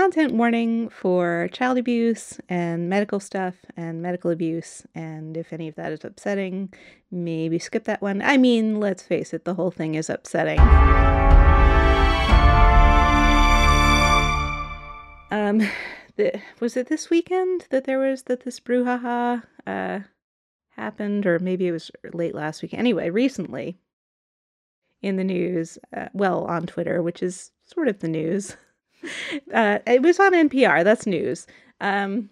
content 0.00 0.32
warning 0.32 0.88
for 0.88 1.46
child 1.52 1.76
abuse 1.76 2.40
and 2.48 2.88
medical 2.88 3.20
stuff 3.20 3.54
and 3.76 4.00
medical 4.00 4.30
abuse. 4.30 4.86
And 4.94 5.36
if 5.36 5.52
any 5.52 5.68
of 5.68 5.74
that 5.74 5.92
is 5.92 6.06
upsetting, 6.06 6.72
maybe 7.10 7.58
skip 7.58 7.84
that 7.84 8.00
one. 8.00 8.22
I 8.22 8.38
mean, 8.38 8.80
let's 8.80 9.02
face 9.02 9.34
it, 9.34 9.44
the 9.44 9.52
whole 9.52 9.70
thing 9.70 9.96
is 9.96 10.08
upsetting. 10.08 10.58
Um, 15.30 15.68
the, 16.16 16.40
was 16.60 16.78
it 16.78 16.86
this 16.86 17.10
weekend 17.10 17.66
that 17.68 17.84
there 17.84 17.98
was 17.98 18.22
that 18.22 18.44
this 18.46 18.58
brouhaha 18.58 19.42
uh, 19.66 20.00
happened, 20.76 21.26
or 21.26 21.38
maybe 21.40 21.68
it 21.68 21.72
was 21.72 21.90
late 22.14 22.34
last 22.34 22.62
week. 22.62 22.72
Anyway, 22.72 23.10
recently 23.10 23.76
in 25.02 25.16
the 25.16 25.24
news, 25.24 25.78
uh, 25.94 26.08
well, 26.14 26.46
on 26.46 26.66
Twitter, 26.66 27.02
which 27.02 27.22
is 27.22 27.50
sort 27.62 27.86
of 27.86 27.98
the 27.98 28.08
news. 28.08 28.56
uh, 29.54 29.78
it 29.86 30.02
was 30.02 30.18
on 30.20 30.32
NPR. 30.32 30.84
That's 30.84 31.06
news. 31.06 31.46
Um, 31.80 32.30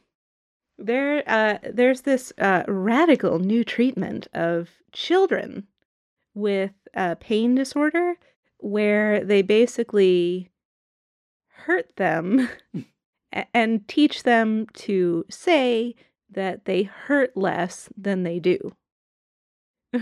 there, 0.78 1.24
uh, 1.26 1.58
there's 1.72 2.02
this 2.02 2.32
uh, 2.38 2.62
radical 2.68 3.38
new 3.38 3.64
treatment 3.64 4.28
of 4.32 4.68
children 4.92 5.66
with 6.34 6.72
a 6.94 7.16
pain 7.16 7.54
disorder, 7.54 8.14
where 8.58 9.24
they 9.24 9.42
basically 9.42 10.50
hurt 11.48 11.96
them 11.96 12.48
and 13.54 13.86
teach 13.88 14.22
them 14.22 14.66
to 14.74 15.24
say 15.28 15.94
that 16.30 16.64
they 16.64 16.82
hurt 16.84 17.36
less 17.36 17.88
than 17.96 18.22
they 18.22 18.38
do. 18.38 18.72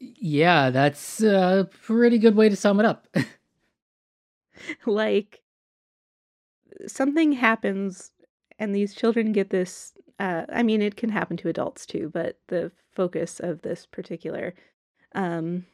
yeah, 0.00 0.70
that's 0.70 1.22
a 1.22 1.68
pretty 1.82 2.18
good 2.18 2.34
way 2.34 2.48
to 2.48 2.56
sum 2.56 2.80
it 2.80 2.86
up. 2.86 3.06
like 4.86 5.42
something 6.86 7.32
happens 7.32 8.12
and 8.58 8.74
these 8.74 8.94
children 8.94 9.32
get 9.32 9.50
this 9.50 9.92
uh, 10.18 10.42
i 10.52 10.62
mean 10.62 10.82
it 10.82 10.96
can 10.96 11.10
happen 11.10 11.36
to 11.36 11.48
adults 11.48 11.86
too 11.86 12.10
but 12.12 12.38
the 12.48 12.70
focus 12.94 13.40
of 13.40 13.62
this 13.62 13.86
particular 13.86 14.54
um, 15.14 15.64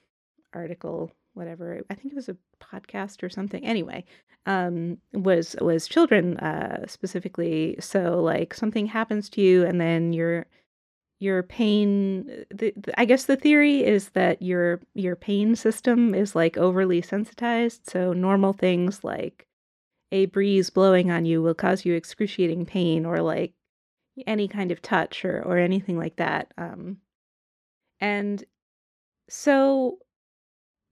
article 0.53 1.11
whatever 1.35 1.83
i 1.91 1.95
think 1.95 2.13
it 2.13 2.17
was 2.17 2.29
a 2.29 2.37
podcast 2.61 3.23
or 3.23 3.29
something 3.29 3.65
anyway 3.65 4.05
um, 4.47 4.99
was 5.13 5.57
was 5.61 5.87
children 5.87 6.37
uh, 6.39 6.87
specifically. 6.87 7.77
So 7.81 8.21
like 8.21 8.55
something 8.55 8.87
happens 8.87 9.29
to 9.31 9.41
you 9.41 9.65
and 9.65 9.81
then 9.81 10.13
your 10.13 10.47
your 11.21 11.45
pain 11.45 12.27
the, 12.51 12.75
the, 12.77 13.01
i 13.01 13.05
guess 13.05 13.27
the 13.27 13.37
theory 13.37 13.85
is 13.85 14.09
that 14.09 14.43
your 14.43 14.81
your 14.95 15.15
pain 15.15 15.55
system 15.55 16.15
is 16.15 16.35
like 16.35 16.57
overly 16.57 17.01
sensitized. 17.01 17.89
So 17.89 18.13
normal 18.13 18.53
things 18.53 19.05
like 19.05 19.47
a 20.13 20.27
breeze 20.27 20.71
blowing 20.71 21.11
on 21.11 21.25
you 21.25 21.43
will 21.43 21.55
cause 21.55 21.85
you 21.85 21.95
excruciating 21.95 22.65
pain 22.67 23.05
or 23.05 23.21
like 23.21 23.55
any 24.27 24.47
kind 24.47 24.71
of 24.71 24.81
touch 24.83 25.25
or 25.25 25.43
or 25.43 25.57
anything 25.57 25.99
like 25.99 26.17
that 26.17 26.53
um 26.59 26.99
and 27.99 28.45
so 29.29 29.99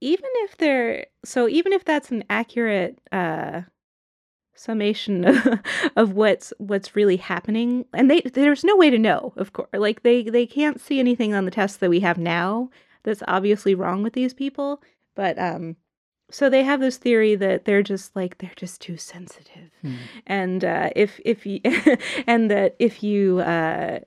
even 0.01 0.31
if 0.37 0.57
they're 0.57 1.07
so 1.25 1.47
even 1.49 1.73
if 1.73 1.85
that's 1.85 2.11
an 2.11 2.25
accurate 2.31 2.99
uh 3.13 3.61
summation 4.55 5.25
of 5.97 6.13
what's 6.13 6.53
what's 6.59 6.97
really 6.97 7.17
happening 7.17 7.85
and 7.93 8.11
they 8.11 8.21
there's 8.23 8.65
no 8.65 8.77
way 8.77 8.91
to 8.91 8.99
know 8.99 9.33
of 9.37 9.53
course 9.53 9.69
like 9.75 10.03
they 10.03 10.23
they 10.23 10.47
can't 10.47 10.81
see 10.81 10.99
anything 10.99 11.35
on 11.35 11.45
the 11.45 11.51
tests 11.51 11.79
that 11.79 11.91
we 11.91 12.01
have 12.01 12.19
now 12.19 12.69
that's 13.03 13.23
obviously 13.29 13.75
wrong 13.75 14.03
with 14.03 14.13
these 14.13 14.35
people 14.35 14.83
but 15.15 15.39
um 15.39 15.77
so 16.31 16.49
they 16.49 16.63
have 16.63 16.81
this 16.81 16.97
theory 16.97 17.35
that 17.35 17.65
they're 17.65 17.83
just 17.83 18.15
like 18.15 18.39
they're 18.39 18.53
just 18.57 18.81
too 18.81 18.97
sensitive 18.97 19.71
hmm. 19.83 19.97
and 20.27 20.65
uh, 20.65 20.91
if 20.97 21.21
if 21.25 21.47
you 21.47 21.61
and 22.27 22.51
that 22.51 22.77
if 22.79 23.03
you 23.03 23.41
uh, 23.41 24.01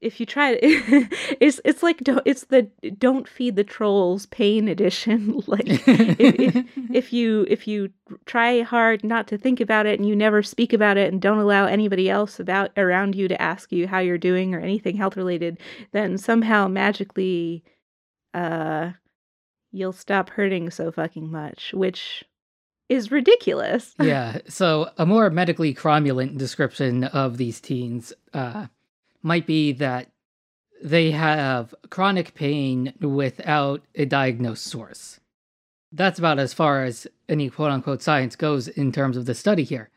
if 0.00 0.20
you 0.20 0.26
try 0.26 0.54
to, 0.54 0.58
it's 1.40 1.60
it's 1.64 1.82
like 1.82 2.02
it's 2.24 2.44
the 2.46 2.62
don't 2.98 3.28
feed 3.28 3.56
the 3.56 3.64
trolls 3.64 4.26
pain 4.26 4.68
edition 4.68 5.40
like 5.46 5.66
if, 5.66 6.20
if, 6.20 6.66
if 6.92 7.12
you 7.12 7.46
if 7.48 7.66
you 7.66 7.90
try 8.26 8.62
hard 8.62 9.02
not 9.04 9.26
to 9.28 9.38
think 9.38 9.60
about 9.60 9.86
it 9.86 9.98
and 9.98 10.08
you 10.08 10.14
never 10.14 10.42
speak 10.42 10.72
about 10.72 10.96
it 10.96 11.12
and 11.12 11.20
don't 11.20 11.38
allow 11.38 11.66
anybody 11.66 12.08
else 12.08 12.38
about 12.38 12.70
around 12.76 13.14
you 13.14 13.28
to 13.28 13.40
ask 13.40 13.72
you 13.72 13.86
how 13.86 13.98
you're 13.98 14.18
doing 14.18 14.54
or 14.54 14.60
anything 14.60 14.96
health 14.96 15.16
related 15.16 15.58
then 15.92 16.16
somehow 16.16 16.68
magically 16.68 17.62
uh 18.34 18.90
you'll 19.72 19.92
stop 19.92 20.30
hurting 20.30 20.70
so 20.70 20.90
fucking 20.90 21.30
much, 21.30 21.72
which 21.74 22.24
is 22.88 23.10
ridiculous. 23.10 23.94
yeah. 24.00 24.38
So 24.48 24.90
a 24.96 25.06
more 25.06 25.30
medically 25.30 25.74
cromulent 25.74 26.38
description 26.38 27.04
of 27.04 27.36
these 27.36 27.60
teens 27.60 28.12
uh, 28.32 28.66
might 29.22 29.46
be 29.46 29.72
that 29.72 30.10
they 30.82 31.10
have 31.10 31.74
chronic 31.90 32.34
pain 32.34 32.94
without 33.00 33.82
a 33.94 34.04
diagnosed 34.04 34.64
source. 34.64 35.20
That's 35.90 36.18
about 36.18 36.38
as 36.38 36.52
far 36.52 36.84
as 36.84 37.06
any 37.28 37.50
quote 37.50 37.70
unquote 37.70 38.02
science 38.02 38.36
goes 38.36 38.68
in 38.68 38.92
terms 38.92 39.16
of 39.16 39.26
the 39.26 39.34
study 39.34 39.64
here. 39.64 39.90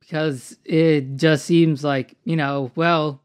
Because 0.00 0.58
it 0.64 1.16
just 1.16 1.46
seems 1.46 1.82
like, 1.82 2.16
you 2.24 2.36
know, 2.36 2.70
well, 2.74 3.22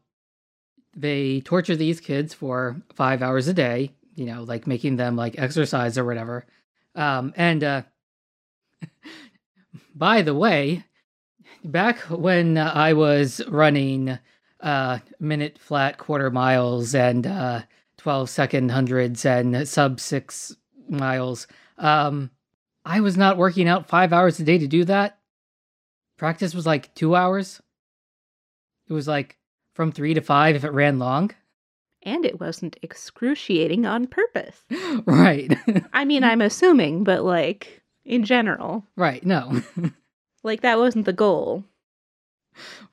they 0.96 1.40
torture 1.42 1.76
these 1.76 2.00
kids 2.00 2.32
for 2.32 2.80
five 2.94 3.22
hours 3.22 3.48
a 3.48 3.54
day 3.54 3.92
you 4.20 4.26
know, 4.26 4.42
like 4.42 4.66
making 4.66 4.96
them 4.96 5.16
like 5.16 5.38
exercise 5.38 5.96
or 5.96 6.04
whatever. 6.04 6.44
Um, 6.94 7.32
and 7.36 7.64
uh, 7.64 7.82
by 9.94 10.20
the 10.20 10.34
way, 10.34 10.84
back 11.64 11.96
when 12.00 12.58
uh, 12.58 12.70
I 12.74 12.92
was 12.92 13.40
running 13.48 14.18
uh, 14.60 14.98
minute 15.18 15.58
flat 15.58 15.96
quarter 15.96 16.30
miles 16.30 16.94
and 16.94 17.26
uh, 17.26 17.62
12 17.96 18.28
second 18.28 18.70
hundreds 18.70 19.24
and 19.24 19.66
sub 19.66 19.98
six 19.98 20.54
miles, 20.86 21.46
um, 21.78 22.30
I 22.84 23.00
was 23.00 23.16
not 23.16 23.38
working 23.38 23.68
out 23.68 23.88
five 23.88 24.12
hours 24.12 24.38
a 24.38 24.44
day 24.44 24.58
to 24.58 24.66
do 24.66 24.84
that. 24.84 25.18
Practice 26.18 26.54
was 26.54 26.66
like 26.66 26.94
two 26.94 27.16
hours. 27.16 27.62
It 28.86 28.92
was 28.92 29.08
like 29.08 29.38
from 29.72 29.92
three 29.92 30.12
to 30.12 30.20
five 30.20 30.56
if 30.56 30.64
it 30.64 30.72
ran 30.72 30.98
long 30.98 31.30
and 32.02 32.24
it 32.24 32.40
wasn't 32.40 32.76
excruciating 32.82 33.86
on 33.86 34.06
purpose. 34.06 34.64
Right. 35.06 35.56
I 35.92 36.04
mean, 36.04 36.24
I'm 36.24 36.40
assuming, 36.40 37.04
but 37.04 37.22
like 37.24 37.82
in 38.04 38.24
general. 38.24 38.84
Right, 38.96 39.24
no. 39.24 39.62
like 40.42 40.60
that 40.62 40.78
wasn't 40.78 41.06
the 41.06 41.12
goal. 41.12 41.64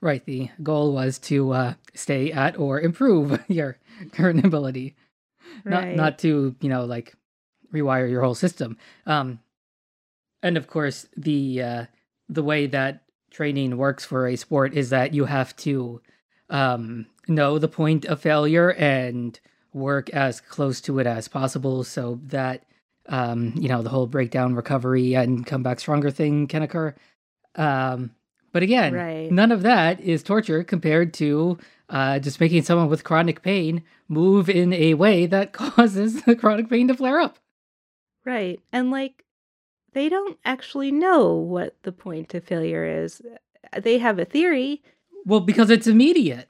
Right, 0.00 0.24
the 0.24 0.50
goal 0.62 0.92
was 0.92 1.18
to 1.20 1.52
uh, 1.52 1.74
stay 1.94 2.30
at 2.32 2.58
or 2.58 2.80
improve 2.80 3.40
your 3.48 3.78
current 4.12 4.44
ability. 4.44 4.96
Right. 5.64 5.88
Not 5.88 5.96
not 5.96 6.18
to, 6.20 6.54
you 6.60 6.68
know, 6.68 6.84
like 6.84 7.14
rewire 7.72 8.08
your 8.10 8.22
whole 8.22 8.34
system. 8.34 8.78
Um 9.06 9.40
and 10.42 10.56
of 10.56 10.66
course 10.68 11.08
the 11.16 11.62
uh 11.62 11.84
the 12.28 12.42
way 12.42 12.66
that 12.66 13.02
training 13.30 13.76
works 13.76 14.04
for 14.04 14.26
a 14.26 14.36
sport 14.36 14.74
is 14.74 14.90
that 14.90 15.14
you 15.14 15.24
have 15.26 15.54
to 15.56 16.00
um 16.50 17.06
know 17.28 17.58
the 17.58 17.68
point 17.68 18.04
of 18.06 18.20
failure 18.20 18.70
and 18.70 19.40
work 19.72 20.10
as 20.10 20.40
close 20.40 20.80
to 20.80 20.98
it 20.98 21.06
as 21.06 21.28
possible 21.28 21.84
so 21.84 22.20
that 22.24 22.64
um, 23.08 23.54
you 23.56 23.68
know 23.68 23.82
the 23.82 23.88
whole 23.88 24.06
breakdown 24.06 24.54
recovery 24.54 25.14
and 25.14 25.46
come 25.46 25.62
back 25.62 25.80
stronger 25.80 26.10
thing 26.10 26.46
can 26.46 26.62
occur. 26.62 26.94
Um, 27.54 28.12
but 28.52 28.62
again 28.62 28.94
right. 28.94 29.30
none 29.30 29.52
of 29.52 29.62
that 29.62 30.00
is 30.00 30.22
torture 30.22 30.62
compared 30.64 31.14
to 31.14 31.58
uh, 31.88 32.18
just 32.18 32.40
making 32.40 32.62
someone 32.62 32.88
with 32.88 33.04
chronic 33.04 33.42
pain 33.42 33.82
move 34.08 34.48
in 34.48 34.72
a 34.72 34.94
way 34.94 35.26
that 35.26 35.52
causes 35.52 36.22
the 36.22 36.36
chronic 36.36 36.68
pain 36.68 36.88
to 36.88 36.94
flare 36.94 37.20
up. 37.20 37.38
Right. 38.24 38.60
And 38.72 38.90
like 38.90 39.24
they 39.92 40.08
don't 40.08 40.38
actually 40.44 40.92
know 40.92 41.32
what 41.32 41.76
the 41.82 41.92
point 41.92 42.34
of 42.34 42.44
failure 42.44 42.84
is. 42.84 43.22
They 43.76 43.98
have 43.98 44.18
a 44.18 44.24
theory 44.24 44.82
well 45.28 45.40
because 45.40 45.70
it's 45.70 45.86
immediate 45.86 46.48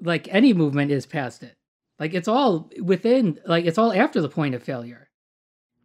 like 0.00 0.28
any 0.30 0.52
movement 0.52 0.90
is 0.90 1.06
past 1.06 1.42
it. 1.42 1.56
Like 1.98 2.14
it's 2.14 2.28
all 2.28 2.70
within, 2.80 3.38
like 3.46 3.64
it's 3.66 3.78
all 3.78 3.92
after 3.92 4.20
the 4.20 4.28
point 4.28 4.54
of 4.54 4.62
failure. 4.62 5.08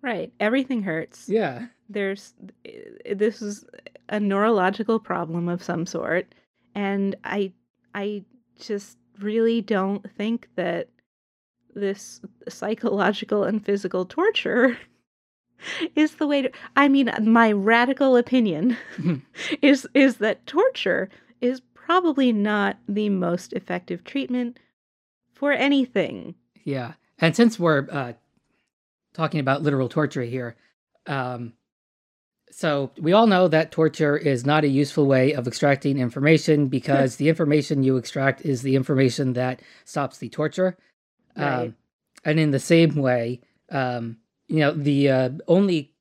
Right. 0.02 0.32
Everything 0.40 0.84
hurts. 0.84 1.28
Yeah. 1.28 1.68
There's, 1.90 2.34
eh, 2.66 3.14
this 3.16 3.42
is 3.42 3.66
a 4.10 4.20
neurological 4.20 5.00
problem 5.00 5.48
of 5.48 5.64
some 5.64 5.86
sort. 5.86 6.36
And 6.76 7.16
I, 7.24 7.54
I 7.96 8.24
just 8.60 8.98
really 9.20 9.62
don't 9.62 10.10
think 10.18 10.50
that 10.56 10.90
this 11.74 12.22
psychological 12.48 13.44
and 13.44 13.66
physical 13.66 14.06
torture 14.06 14.78
is 15.96 16.16
the 16.16 16.28
way 16.28 16.44
to 16.44 16.52
I 16.76 16.88
mean 16.88 17.12
my 17.22 17.52
radical 17.52 18.16
opinion 18.16 18.78
is 19.62 19.88
is 19.96 20.18
that 20.18 20.46
torture 20.46 21.10
is 21.42 21.62
probably 21.86 22.32
not 22.32 22.78
the 22.88 23.10
most 23.10 23.54
effective 23.54 24.04
treatment 24.04 24.58
for 25.34 25.52
anything. 25.52 26.36
Yeah. 26.64 26.94
And 27.20 27.36
since 27.36 27.60
we're 27.60 27.88
uh, 27.92 28.14
talking 29.14 29.40
about 29.40 29.64
literal 29.64 29.90
torture 29.90 30.24
here, 30.24 30.56
um, 31.08 31.54
so 32.52 32.92
we 33.00 33.14
all 33.14 33.28
know 33.28 33.48
that 33.48 33.72
torture 33.72 34.16
is 34.16 34.46
not 34.46 34.64
a 34.64 34.68
useful 34.68 35.08
way 35.08 35.34
of 35.34 35.48
extracting 35.48 35.98
information 35.98 36.68
because 36.68 37.16
the 37.16 37.28
information 37.28 37.84
you 37.84 37.98
extract 37.98 38.42
is 38.42 38.62
the 38.62 38.76
information 38.76 39.34
that 39.34 39.62
stops 39.86 40.20
the 40.20 40.30
torture. 40.30 40.78
Right. 41.36 41.64
Um, 41.64 41.76
and 42.24 42.40
in 42.40 42.52
the 42.52 42.60
same 42.60 42.96
way, 42.96 43.42
um, 43.72 44.18
you 44.48 44.60
know, 44.60 44.72
the 44.72 45.10
uh, 45.10 45.30
only 45.48 45.94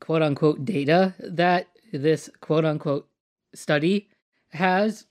quote 0.00 0.22
unquote 0.22 0.64
data 0.64 1.14
that 1.18 1.66
this 1.92 2.30
quote 2.40 2.64
unquote 2.64 3.08
study 3.54 4.08
has 4.50 5.04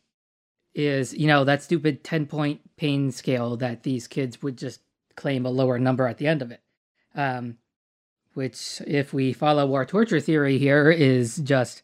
is, 0.77 1.13
you 1.13 1.25
know, 1.25 1.43
that 1.43 1.63
stupid 1.63 2.03
10 2.03 2.27
point 2.27 2.61
pain 2.77 3.11
scale 3.11 3.57
that 3.57 3.83
these 3.83 4.07
kids 4.07 4.41
would 4.43 4.57
just 4.57 4.79
claim 5.15 5.45
a 5.45 5.49
lower 5.49 5.79
number 5.79 6.07
at 6.07 6.19
the 6.19 6.27
end 6.27 6.43
of 6.43 6.51
it. 6.51 6.61
Um, 7.15 7.57
which, 8.35 8.81
if 8.85 9.11
we 9.11 9.33
follow 9.33 9.73
our 9.73 9.85
torture 9.85 10.19
theory 10.19 10.59
here, 10.59 10.91
is 10.91 11.37
just, 11.37 11.81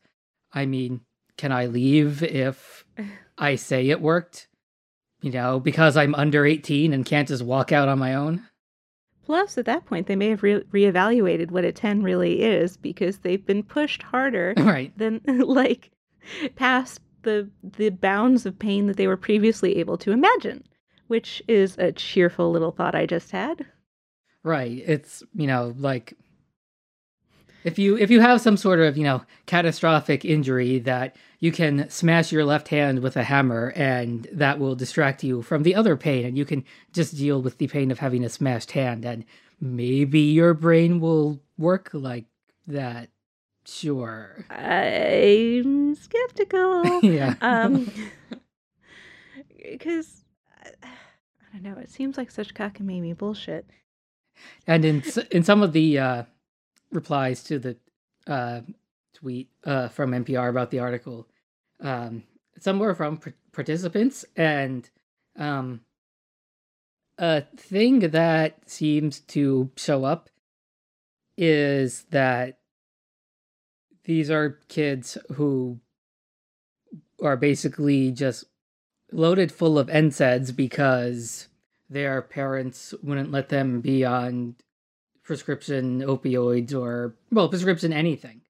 I 0.54 0.68
mean, 0.68 1.01
can 1.36 1.51
I 1.51 1.66
leave 1.66 2.22
if 2.22 2.86
I 3.40 3.56
say 3.56 3.90
it 3.90 4.00
worked? 4.00 4.48
You 5.24 5.31
know, 5.31 5.60
because 5.60 5.98
I'm 5.98 6.13
under 6.13 6.46
18 6.46 6.94
and 6.94 7.04
can't 7.04 7.28
just 7.28 7.44
walk 7.44 7.72
out 7.72 7.89
on 7.89 7.98
my 7.98 8.13
own? 8.13 8.46
Plus, 9.25 9.57
at 9.57 9.66
that 9.66 9.86
point, 9.86 10.06
they 10.06 10.16
may 10.16 10.30
have 10.30 10.44
re- 10.44 10.63
reevaluated 10.72 11.50
what 11.50 11.66
a 11.66 11.72
10 11.72 12.04
really 12.04 12.44
is 12.44 12.78
because 12.78 13.19
they've 13.19 13.46
been 13.46 13.63
pushed 13.63 14.04
harder 14.04 14.54
right. 14.57 14.96
than, 14.96 15.22
like, 15.25 15.89
past 16.56 17.00
the, 17.24 17.50
the 17.64 17.90
bounds 17.90 18.46
of 18.46 18.60
pain 18.60 18.88
that 18.88 18.98
they 18.98 19.08
were 19.08 19.18
previously 19.18 19.78
able 19.78 19.98
to 19.98 20.12
imagine, 20.12 20.64
which 21.08 21.42
is 21.48 21.78
a 21.78 21.92
cheerful 21.92 22.52
little 22.52 22.72
thought 22.72 22.96
I 22.96 23.06
just 23.06 23.31
had. 23.31 23.66
Right. 24.44 24.84
It's, 24.86 25.24
you 25.34 25.48
know, 25.48 25.74
like 25.78 26.16
if 27.64 27.80
you 27.80 27.98
if 27.98 28.12
you 28.12 28.20
have 28.22 28.42
some 28.42 28.58
sort 28.58 28.80
of 28.80 28.98
you 28.98 29.04
know 29.04 29.24
catastrophic 29.46 30.25
injury 30.25 30.80
that 30.80 31.16
you 31.40 31.52
can 31.52 31.90
smash 31.90 32.31
your 32.31 32.46
left 32.46 32.68
hand 32.68 33.00
with 33.00 33.18
a 33.18 33.24
hammer 33.24 33.74
and 33.75 34.28
that 34.31 34.60
will 34.60 34.75
distract 34.75 35.24
you 35.24 35.42
from 35.42 35.64
the 35.64 35.75
other 35.75 35.96
pain 35.96 36.25
and 36.25 36.38
you 36.38 36.46
can 36.46 36.64
just 36.92 37.16
deal 37.16 37.42
with 37.42 37.58
the 37.58 37.68
pain 37.68 37.92
of 37.92 38.00
having 38.00 38.24
a 38.24 38.30
smashed 38.30 38.72
hand 38.72 39.06
and 39.06 39.25
maybe 39.60 40.20
your 40.20 40.54
brain 40.54 41.00
will 41.00 41.40
work 41.58 41.90
like 41.94 42.25
that 42.68 43.10
sure. 43.65 44.45
I'm 44.50 45.95
skeptical. 45.95 47.00
Yeah. 47.04 47.36
Um 47.42 47.92
because 49.71 50.24
i 50.63 50.88
don't 51.54 51.63
know 51.63 51.77
it 51.80 51.89
seems 51.89 52.18
like 52.18 52.31
such 52.31 52.54
cockamamie 52.54 53.18
bullshit. 53.18 53.69
And 54.68 54.83
in 54.86 55.04
in 55.31 55.44
some 55.44 55.62
of 55.63 55.74
the 55.74 56.00
uh 56.00 56.24
replies 56.92 57.44
to 57.44 57.60
the 57.60 57.77
uh, 58.27 58.62
tweet 59.13 59.50
uh, 59.65 59.89
from 59.89 60.12
NPR 60.12 60.50
about 60.50 60.71
the 60.71 60.80
article. 60.80 61.27
Um, 61.81 62.24
some 62.60 62.80
were 62.80 62.95
from 62.95 63.18
pr- 63.18 63.30
participants, 63.51 64.25
and 64.36 64.89
um, 65.38 65.81
a 67.18 67.42
thing 67.57 68.00
that 68.00 68.69
seems 68.69 69.19
to 69.21 69.71
show 69.75 70.06
up 70.06 70.30
is 71.38 72.04
that 72.12 72.60
these 74.05 74.29
are 74.29 74.59
kids 74.67 75.17
who 75.35 75.79
are 77.21 77.38
basically 77.38 78.11
just 78.11 78.45
loaded 79.11 79.51
full 79.51 79.79
of 79.79 79.88
NSAIDs 79.88 80.55
because 80.55 81.47
their 81.89 82.21
parents 82.21 82.94
wouldn't 83.03 83.31
let 83.31 83.50
them 83.50 83.81
be 83.81 84.03
on 84.03 84.55
prescription 85.23 86.01
opioids 86.01 86.73
or 86.73 87.15
well 87.31 87.47
prescription 87.50 87.94
anything. 87.94 88.41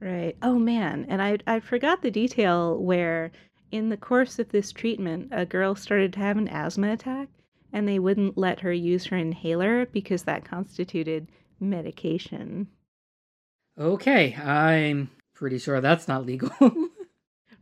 Right. 0.00 0.36
Oh 0.42 0.58
man. 0.58 1.06
And 1.08 1.22
i 1.22 1.38
i 1.46 1.60
forgot 1.60 2.02
the 2.02 2.10
detail 2.10 2.76
where 2.78 3.30
in 3.70 3.88
the 3.88 3.96
course 3.96 4.38
of 4.38 4.48
this 4.48 4.72
treatment 4.72 5.28
a 5.30 5.46
girl 5.46 5.74
started 5.74 6.12
to 6.14 6.20
have 6.20 6.36
an 6.36 6.48
asthma 6.48 6.92
attack 6.92 7.28
and 7.72 7.86
they 7.86 7.98
wouldn't 7.98 8.36
let 8.36 8.60
her 8.60 8.72
use 8.72 9.06
her 9.06 9.16
inhaler 9.16 9.86
because 9.86 10.24
that 10.24 10.44
constituted 10.44 11.28
medication 11.60 12.66
okay 13.78 14.34
i'm 14.34 15.10
pretty 15.34 15.58
sure 15.58 15.80
that's 15.80 16.08
not 16.08 16.26
legal 16.26 16.50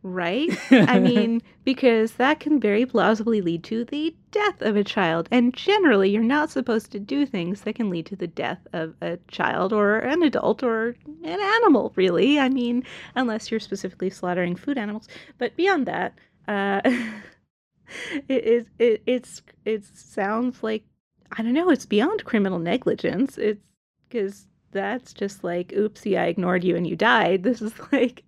right? 0.03 0.49
I 0.71 0.99
mean, 0.99 1.41
because 1.63 2.13
that 2.13 2.39
can 2.39 2.59
very 2.59 2.85
plausibly 2.85 3.41
lead 3.41 3.63
to 3.65 3.85
the 3.85 4.15
death 4.31 4.61
of 4.61 4.75
a 4.75 4.83
child. 4.83 5.27
And 5.31 5.53
generally, 5.53 6.09
you're 6.09 6.23
not 6.23 6.49
supposed 6.49 6.91
to 6.91 6.99
do 6.99 7.25
things 7.25 7.61
that 7.61 7.75
can 7.75 7.89
lead 7.89 8.05
to 8.07 8.15
the 8.15 8.27
death 8.27 8.65
of 8.73 8.95
a 9.01 9.17
child 9.27 9.73
or 9.73 9.99
an 9.99 10.23
adult 10.23 10.63
or 10.63 10.95
an 11.23 11.39
animal, 11.39 11.93
really. 11.95 12.39
I 12.39 12.49
mean, 12.49 12.83
unless 13.15 13.51
you're 13.51 13.59
specifically 13.59 14.09
slaughtering 14.09 14.55
food 14.55 14.77
animals. 14.77 15.07
But 15.37 15.55
beyond 15.55 15.85
that, 15.87 16.13
uh, 16.47 16.81
it, 18.27 18.45
it, 18.45 18.67
it, 18.79 19.03
it's, 19.05 19.41
it 19.65 19.85
sounds 19.85 20.63
like, 20.63 20.83
I 21.31 21.43
don't 21.43 21.53
know, 21.53 21.69
it's 21.69 21.85
beyond 21.85 22.25
criminal 22.25 22.59
negligence. 22.59 23.37
It's 23.37 23.61
because 24.09 24.47
that's 24.71 25.13
just 25.13 25.43
like, 25.43 25.69
oopsie, 25.69 26.19
I 26.19 26.25
ignored 26.27 26.63
you 26.63 26.75
and 26.75 26.87
you 26.87 26.95
died. 26.95 27.43
This 27.51 27.61
is 27.61 27.73
like, 27.91 28.23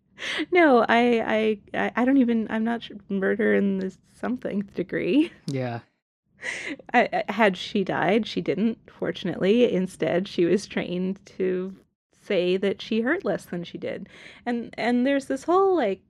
no, 0.52 0.86
I, 0.88 1.60
I, 1.74 1.92
I 1.96 2.06
don't 2.06 2.18
even. 2.18 2.48
I'm 2.50 2.64
not 2.64 2.84
sure, 2.84 2.98
murder 3.10 3.54
in 3.56 3.80
the 3.80 3.96
something 4.20 4.62
degree. 4.76 5.32
Yeah. 5.48 5.80
I, 6.94 7.24
I, 7.28 7.32
had 7.32 7.56
she 7.56 7.86
died, 7.86 8.28
she 8.28 8.42
didn't. 8.42 8.78
Fortunately, 8.88 9.72
instead, 9.72 10.28
she 10.28 10.44
was 10.44 10.66
trained 10.68 11.26
to 11.38 11.74
say 12.12 12.58
that 12.58 12.82
she 12.82 13.02
hurt 13.02 13.24
less 13.24 13.46
than 13.46 13.64
she 13.64 13.78
did, 13.78 14.10
and 14.46 14.74
and 14.78 15.08
there's 15.08 15.28
this 15.28 15.44
whole 15.44 15.76
like 15.76 16.02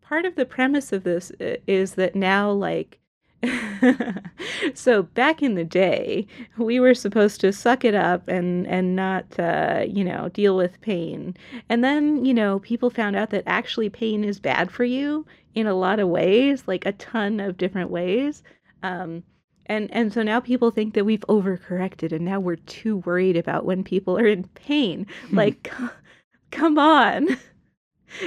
part 0.00 0.24
of 0.24 0.36
the 0.36 0.46
premise 0.46 0.90
of 0.92 1.04
this 1.04 1.30
uh, 1.40 1.56
is 1.66 1.94
that 1.94 2.14
now 2.14 2.50
like 2.50 2.98
so 4.74 5.02
back 5.02 5.42
in 5.42 5.54
the 5.54 5.64
day, 5.64 6.26
we 6.56 6.80
were 6.80 6.94
supposed 6.94 7.40
to 7.40 7.52
suck 7.52 7.84
it 7.84 7.94
up 7.94 8.26
and 8.28 8.66
and 8.66 8.96
not 8.96 9.24
uh, 9.38 9.84
you 9.88 10.04
know 10.04 10.28
deal 10.30 10.56
with 10.56 10.80
pain. 10.80 11.36
And 11.68 11.84
then 11.84 12.24
you 12.24 12.34
know 12.34 12.58
people 12.60 12.90
found 12.90 13.16
out 13.16 13.30
that 13.30 13.44
actually 13.46 13.90
pain 13.90 14.24
is 14.24 14.40
bad 14.40 14.70
for 14.70 14.84
you 14.84 15.24
in 15.54 15.66
a 15.66 15.74
lot 15.74 16.00
of 16.00 16.08
ways, 16.08 16.64
like 16.66 16.84
a 16.86 16.92
ton 16.92 17.40
of 17.40 17.56
different 17.56 17.90
ways. 17.90 18.42
Um, 18.82 19.22
and 19.66 19.88
and 19.92 20.12
so 20.12 20.22
now 20.22 20.40
people 20.40 20.70
think 20.70 20.94
that 20.94 21.04
we've 21.04 21.24
overcorrected, 21.28 22.12
and 22.12 22.24
now 22.24 22.40
we're 22.40 22.56
too 22.56 22.98
worried 22.98 23.36
about 23.36 23.64
when 23.64 23.84
people 23.84 24.18
are 24.18 24.26
in 24.26 24.44
pain. 24.54 25.06
like, 25.32 25.72
come 26.50 26.78
on 26.78 27.36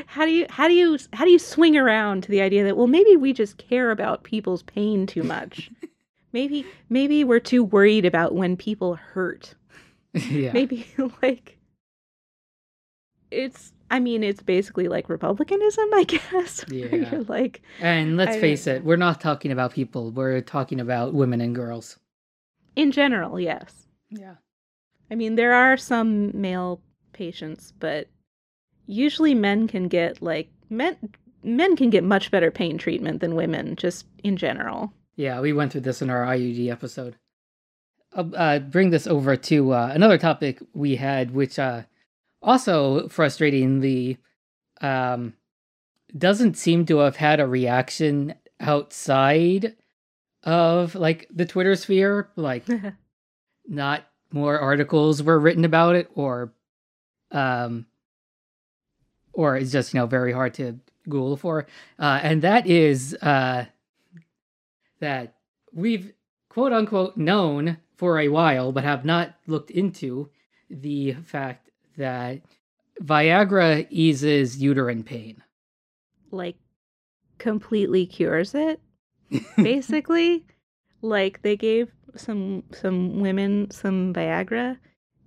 how 0.05 0.25
do 0.25 0.31
you 0.31 0.45
how 0.49 0.67
do 0.67 0.73
you 0.73 0.97
how 1.13 1.25
do 1.25 1.31
you 1.31 1.39
swing 1.39 1.77
around 1.77 2.23
to 2.23 2.29
the 2.29 2.41
idea 2.41 2.63
that 2.63 2.77
well 2.77 2.87
maybe 2.87 3.15
we 3.15 3.33
just 3.33 3.57
care 3.57 3.91
about 3.91 4.23
people's 4.23 4.63
pain 4.63 5.05
too 5.05 5.23
much. 5.23 5.69
Maybe 6.33 6.65
maybe 6.87 7.25
we're 7.25 7.41
too 7.41 7.61
worried 7.61 8.05
about 8.05 8.33
when 8.33 8.55
people 8.55 8.95
hurt. 8.95 9.55
Yeah. 10.13 10.51
Maybe 10.51 10.85
like 11.21 11.57
it's 13.31 13.71
i 13.89 13.97
mean 13.97 14.23
it's 14.23 14.43
basically 14.43 14.89
like 14.89 15.07
republicanism 15.07 15.89
i 15.93 16.03
guess 16.03 16.65
yeah. 16.67 17.21
like 17.29 17.61
and 17.79 18.17
let's 18.17 18.35
I 18.35 18.41
face 18.41 18.67
it 18.67 18.83
we're 18.83 18.97
not 18.97 19.21
talking 19.21 19.51
about 19.51 19.71
people 19.71 20.11
we're 20.11 20.41
talking 20.41 20.81
about 20.81 21.13
women 21.13 21.39
and 21.39 21.55
girls. 21.55 21.97
In 22.75 22.91
general 22.91 23.39
yes. 23.39 23.87
Yeah. 24.09 24.35
I 25.09 25.15
mean 25.15 25.35
there 25.35 25.53
are 25.53 25.77
some 25.77 26.31
male 26.39 26.81
patients 27.13 27.73
but 27.79 28.09
usually 28.87 29.33
men 29.33 29.67
can 29.67 29.87
get 29.87 30.21
like 30.21 30.49
men 30.69 30.97
men 31.43 31.75
can 31.75 31.89
get 31.89 32.03
much 32.03 32.31
better 32.31 32.51
pain 32.51 32.77
treatment 32.77 33.21
than 33.21 33.35
women 33.35 33.75
just 33.75 34.05
in 34.23 34.37
general. 34.37 34.93
Yeah, 35.15 35.39
we 35.41 35.53
went 35.53 35.71
through 35.71 35.81
this 35.81 36.01
in 36.01 36.09
our 36.09 36.25
IUD 36.25 36.71
episode. 36.71 37.15
I'll 38.13 38.31
uh, 38.35 38.59
bring 38.59 38.89
this 38.89 39.07
over 39.07 39.35
to 39.35 39.73
uh, 39.73 39.91
another 39.93 40.17
topic 40.17 40.59
we 40.73 40.95
had, 40.95 41.31
which 41.31 41.57
uh, 41.57 41.83
also 42.41 43.07
frustratingly 43.07 44.17
um, 44.81 45.33
doesn't 46.17 46.57
seem 46.57 46.85
to 46.87 46.97
have 46.99 47.15
had 47.15 47.39
a 47.39 47.47
reaction 47.47 48.33
outside 48.59 49.75
of 50.43 50.95
like 50.95 51.27
the 51.33 51.45
Twitter 51.45 51.75
sphere. 51.75 52.29
Like, 52.35 52.65
not 53.67 54.03
more 54.31 54.59
articles 54.59 55.23
were 55.23 55.39
written 55.39 55.65
about 55.65 55.95
it, 55.95 56.09
or 56.13 56.53
um, 57.31 57.85
or 59.33 59.57
it's 59.57 59.71
just 59.71 59.93
you 59.93 59.99
know 59.99 60.05
very 60.05 60.31
hard 60.33 60.53
to 60.55 60.79
Google 61.09 61.37
for, 61.37 61.67
uh, 61.99 62.19
and 62.21 62.41
that 62.41 62.67
is 62.67 63.15
uh, 63.21 63.65
that 64.99 65.35
we've 65.73 66.13
quote 66.49 66.73
unquote 66.73 67.17
known 67.17 67.77
for 67.95 68.19
a 68.19 68.29
while, 68.29 68.71
but 68.71 68.83
have 68.83 69.05
not 69.05 69.35
looked 69.47 69.71
into 69.71 70.29
the 70.69 71.13
fact 71.13 71.69
that 71.97 72.41
Viagra 73.01 73.87
eases 73.89 74.61
uterine 74.61 75.03
pain. 75.03 75.43
Like 76.31 76.55
completely 77.37 78.05
cures 78.05 78.53
it, 78.55 78.79
basically. 79.57 80.45
like 81.01 81.41
they 81.41 81.57
gave 81.57 81.91
some 82.15 82.63
some 82.71 83.19
women 83.19 83.69
some 83.71 84.13
Viagra, 84.13 84.77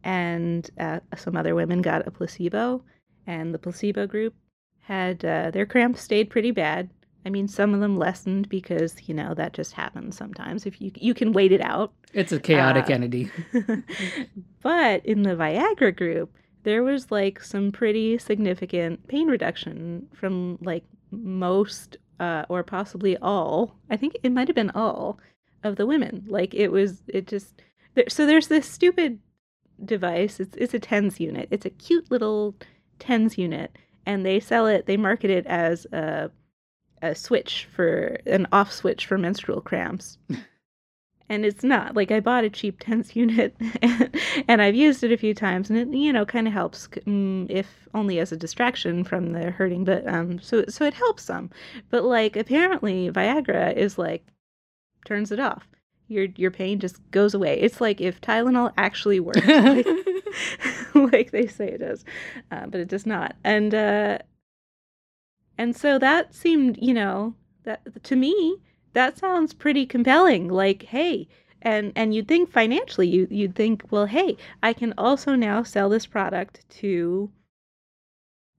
and 0.03 0.71
uh, 0.79 1.01
some 1.17 1.37
other 1.37 1.55
women 1.55 1.83
got 1.83 2.07
a 2.07 2.11
placebo, 2.11 2.83
and 3.27 3.55
the 3.55 3.59
placebo 3.59 4.07
group 4.07 4.35
had 4.81 5.25
uh, 5.25 5.51
their 5.51 5.67
cramps 5.67 6.03
stayed 6.03 6.31
pretty 6.31 6.51
bad. 6.51 6.91
I 7.27 7.31
mean, 7.31 7.49
some 7.49 7.73
of 7.73 7.81
them 7.81 7.97
lessened 7.97 8.49
because 8.51 8.97
you 9.09 9.15
know 9.15 9.33
that 9.35 9.55
just 9.55 9.73
happens 9.73 10.17
sometimes. 10.17 10.67
If 10.67 10.81
you 10.81 10.91
you 10.95 11.15
can 11.15 11.33
wait 11.33 11.53
it 11.53 11.63
out, 11.63 11.93
it's 12.13 12.33
a 12.33 12.41
chaotic 12.41 12.91
uh, 12.91 12.95
entity. 12.95 13.31
but 14.63 15.05
in 15.07 15.23
the 15.23 15.35
Viagra 15.35 15.97
group, 15.97 16.37
there 16.65 16.83
was 16.83 17.11
like 17.11 17.43
some 17.43 17.73
pretty 17.73 18.19
significant 18.19 19.07
pain 19.09 19.29
reduction 19.29 20.07
from 20.13 20.59
like 20.61 20.85
most 21.11 21.97
uh, 22.21 22.45
or 22.49 22.63
possibly 22.63 23.17
all. 23.19 23.77
I 23.91 23.97
think 23.97 24.17
it 24.23 24.33
might 24.33 24.49
have 24.49 24.55
been 24.55 24.71
all 24.71 25.19
of 25.63 25.77
the 25.77 25.87
women. 25.87 26.25
Like 26.27 26.55
it 26.55 26.69
was, 26.69 27.03
it 27.09 27.27
just 27.27 27.63
there, 27.95 28.09
so 28.09 28.27
there's 28.27 28.49
this 28.49 28.69
stupid 28.69 29.19
device. 29.85 30.41
It's 30.41 30.57
it's 30.57 30.75
a 30.75 30.79
tens 30.79 31.21
unit. 31.21 31.49
It's 31.51 31.67
a 31.67 31.71
cute 31.71 32.11
little 32.11 32.55
tens 33.05 33.39
unit, 33.39 33.77
and 34.07 34.25
they 34.25 34.41
sell 34.41 34.67
it. 34.67 34.87
They 34.87 34.97
market 34.97 35.31
it 35.31 35.47
as 35.47 35.87
a 35.93 36.31
a 37.03 37.15
switch 37.15 37.69
for 37.71 38.19
an 38.27 38.47
off 38.51 38.73
switch 38.73 39.07
for 39.07 39.19
menstrual 39.19 39.61
cramps. 39.61 40.17
and 41.29 41.45
it's 41.45 41.65
not 41.65 41.97
like 41.97 42.11
I 42.11 42.21
bought 42.21 42.45
a 42.45 42.51
cheap 42.51 42.81
tens 42.81 43.17
unit 43.17 43.55
and, 43.83 44.21
and, 44.49 44.63
I've 44.63 44.75
used 44.75 45.03
it 45.05 45.13
a 45.13 45.17
few 45.17 45.35
times 45.35 45.71
and 45.71 45.79
it 45.79 45.97
you 45.97 46.13
know 46.13 46.25
kind 46.25 46.47
of 46.47 46.53
helps 46.53 46.89
um, 47.07 47.47
if 47.49 47.89
only 47.95 48.19
as 48.19 48.33
a 48.33 48.37
distraction 48.37 49.05
from 49.05 49.33
the 49.33 49.51
hurting 49.51 49.85
but 49.85 50.07
um 50.07 50.41
so 50.41 50.65
so 50.69 50.85
it 50.85 50.95
helps 50.95 51.25
some 51.25 51.51
but 51.91 52.05
like 52.05 52.37
apparently 52.37 53.11
Viagra 53.11 53.75
is 53.75 53.99
like 53.99 54.27
turns 55.05 55.33
it 55.33 55.41
off 55.41 55.67
your 56.09 56.27
your 56.37 56.51
pain 56.51 56.79
just 56.79 57.01
goes 57.11 57.35
away 57.35 57.59
it's 57.61 57.81
like 57.81 58.01
if 58.01 58.21
Tylenol 58.21 58.73
actually 58.77 59.21
works 59.21 59.47
like, 59.47 59.87
like, 61.13 61.31
they 61.31 61.47
say 61.47 61.69
it 61.69 61.79
does 61.79 62.05
uh, 62.51 62.67
but 62.67 62.81
it 62.81 62.89
does 62.89 63.07
not 63.07 63.37
and 63.45 63.75
uh 63.75 64.19
and 65.57 65.77
so 65.77 65.99
that 65.99 66.35
seemed 66.35 66.79
you 66.81 66.95
know 66.95 67.35
that 67.65 68.03
to 68.05 68.17
me 68.17 68.61
that 68.95 69.19
sounds 69.19 69.53
pretty 69.53 69.85
compelling. 69.87 70.49
Like, 70.49 70.85
hey, 70.85 71.29
and 71.61 71.93
and 71.95 72.15
you'd 72.15 72.29
think 72.29 72.51
financially, 72.51 73.09
you 73.09 73.29
you'd 73.31 73.55
think, 73.55 73.85
well, 73.91 74.07
hey, 74.07 74.37
I 74.63 74.73
can 74.73 74.95
also 74.97 75.35
now 75.35 75.63
sell 75.63 75.89
this 75.89 76.07
product 76.07 76.69
to 76.81 77.31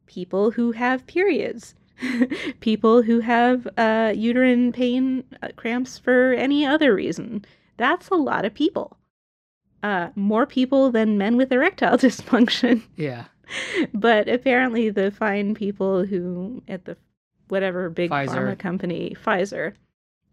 people 0.06 0.51
who 0.51 0.74
have 0.74 1.08
periods, 1.08 1.74
people 2.60 3.01
who 3.01 3.22
have 3.22 3.68
uh, 3.77 4.13
uterine 4.15 4.72
pain, 4.72 5.24
uh, 5.42 5.50
cramps 5.56 5.98
for 5.98 6.34
any 6.34 6.65
other 6.65 6.94
reason. 6.94 7.46
That's 7.77 8.10
a 8.10 8.15
lot 8.15 8.46
of 8.46 8.54
people. 8.54 8.98
Uh, 9.86 10.10
more 10.15 10.48
people 10.48 10.89
than 10.89 11.15
men 11.15 11.38
with 11.38 11.51
erectile 11.51 11.96
dysfunction. 12.06 12.82
Yeah. 12.96 13.25
but 13.94 14.27
apparently, 14.27 14.89
the 14.89 15.12
fine 15.12 15.54
people 15.54 16.08
who 16.08 16.63
at 16.68 16.86
the 16.86 16.98
whatever 17.50 17.92
big 17.92 18.10
Pfizer. 18.10 18.30
pharma 18.30 18.58
company, 18.58 19.15
Pfizer, 19.24 19.74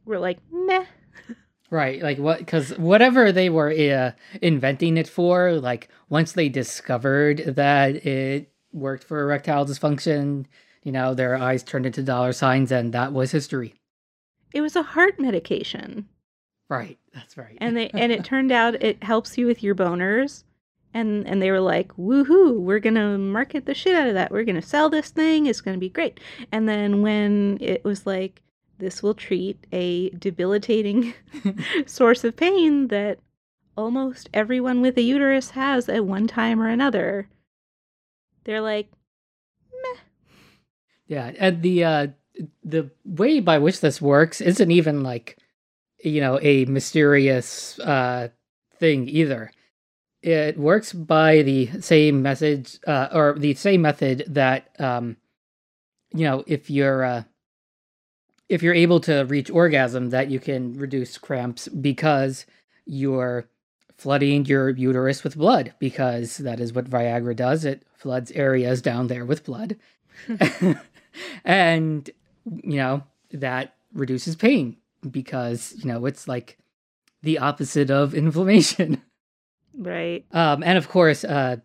were 0.06 0.18
like, 0.18 0.38
meh. 0.50 0.86
Right, 1.70 2.02
like 2.02 2.16
what? 2.16 2.38
Because 2.38 2.70
whatever 2.78 3.30
they 3.30 3.50
were 3.50 3.70
uh, 3.70 4.12
inventing 4.40 4.96
it 4.96 5.06
for, 5.06 5.52
like 5.52 5.90
once 6.08 6.32
they 6.32 6.48
discovered 6.48 7.38
that 7.56 8.06
it 8.06 8.50
worked 8.72 9.04
for 9.04 9.20
erectile 9.20 9.66
dysfunction, 9.66 10.46
you 10.82 10.92
know, 10.92 11.12
their 11.12 11.36
eyes 11.36 11.62
turned 11.62 11.84
into 11.84 12.02
dollar 12.02 12.32
signs, 12.32 12.72
and 12.72 12.94
that 12.94 13.12
was 13.12 13.32
history. 13.32 13.74
It 14.54 14.62
was 14.62 14.76
a 14.76 14.82
heart 14.82 15.20
medication. 15.20 16.08
Right, 16.68 16.98
that's 17.14 17.36
right. 17.36 17.58
and 17.60 17.76
they 17.76 17.90
and 17.90 18.12
it 18.12 18.24
turned 18.32 18.52
out 18.52 18.82
it 18.82 19.02
helps 19.02 19.36
you 19.36 19.46
with 19.46 19.62
your 19.62 19.74
boners, 19.74 20.44
and 20.94 21.26
and 21.26 21.42
they 21.42 21.50
were 21.50 21.60
like, 21.60 21.88
woohoo, 21.96 22.58
we're 22.60 22.80
gonna 22.80 23.18
market 23.18 23.66
the 23.66 23.74
shit 23.74 23.94
out 23.94 24.08
of 24.08 24.14
that. 24.14 24.30
We're 24.30 24.44
gonna 24.44 24.62
sell 24.62 24.88
this 24.88 25.10
thing. 25.10 25.46
It's 25.46 25.60
gonna 25.60 25.78
be 25.78 25.88
great. 25.88 26.20
And 26.50 26.68
then 26.68 27.02
when 27.02 27.58
it 27.60 27.84
was 27.84 28.06
like 28.06 28.42
this 28.82 29.02
will 29.02 29.14
treat 29.14 29.64
a 29.72 30.10
debilitating 30.10 31.14
source 31.86 32.24
of 32.24 32.36
pain 32.36 32.88
that 32.88 33.18
almost 33.76 34.28
everyone 34.34 34.80
with 34.80 34.96
a 34.98 35.02
uterus 35.02 35.50
has 35.50 35.88
at 35.88 36.04
one 36.04 36.26
time 36.26 36.60
or 36.60 36.68
another. 36.68 37.28
They're 38.44 38.60
like, 38.60 38.90
meh. 39.70 40.00
Yeah, 41.06 41.32
and 41.38 41.62
the 41.62 41.84
uh, 41.84 42.06
the 42.64 42.90
way 43.04 43.40
by 43.40 43.58
which 43.58 43.80
this 43.80 44.02
works 44.02 44.40
isn't 44.40 44.70
even 44.70 45.02
like, 45.02 45.38
you 46.02 46.20
know, 46.20 46.38
a 46.42 46.64
mysterious 46.66 47.78
uh, 47.80 48.28
thing 48.78 49.08
either. 49.08 49.50
It 50.22 50.58
works 50.58 50.92
by 50.92 51.42
the 51.42 51.66
same 51.80 52.22
message, 52.22 52.78
uh, 52.86 53.08
or 53.12 53.34
the 53.38 53.54
same 53.54 53.82
method 53.82 54.24
that, 54.28 54.70
um, 54.78 55.16
you 56.14 56.24
know, 56.24 56.44
if 56.46 56.70
you're 56.70 57.04
uh, 57.04 57.22
if 58.48 58.62
you're 58.62 58.74
able 58.74 59.00
to 59.00 59.22
reach 59.22 59.50
orgasm 59.50 60.10
that 60.10 60.30
you 60.30 60.38
can 60.38 60.74
reduce 60.74 61.16
cramps 61.18 61.68
because 61.68 62.44
you're 62.84 63.46
flooding 63.96 64.44
your 64.44 64.70
uterus 64.70 65.24
with 65.24 65.36
blood 65.36 65.72
because 65.78 66.36
that 66.38 66.60
is 66.60 66.72
what 66.72 66.90
Viagra 66.90 67.34
does. 67.34 67.64
It 67.64 67.82
floods 67.96 68.30
areas 68.32 68.82
down 68.82 69.06
there 69.06 69.24
with 69.24 69.44
blood. 69.44 69.76
and 71.44 72.10
you 72.44 72.76
know, 72.76 73.02
that 73.32 73.74
reduces 73.92 74.36
pain 74.36 74.76
because, 75.10 75.74
you 75.78 75.86
know, 75.86 76.06
it's 76.06 76.28
like 76.28 76.58
the 77.22 77.38
opposite 77.38 77.90
of 77.90 78.14
inflammation. 78.24 79.02
Right. 79.76 80.24
Um 80.32 80.62
and 80.62 80.78
of 80.78 80.88
course, 80.88 81.24
uh 81.24 81.56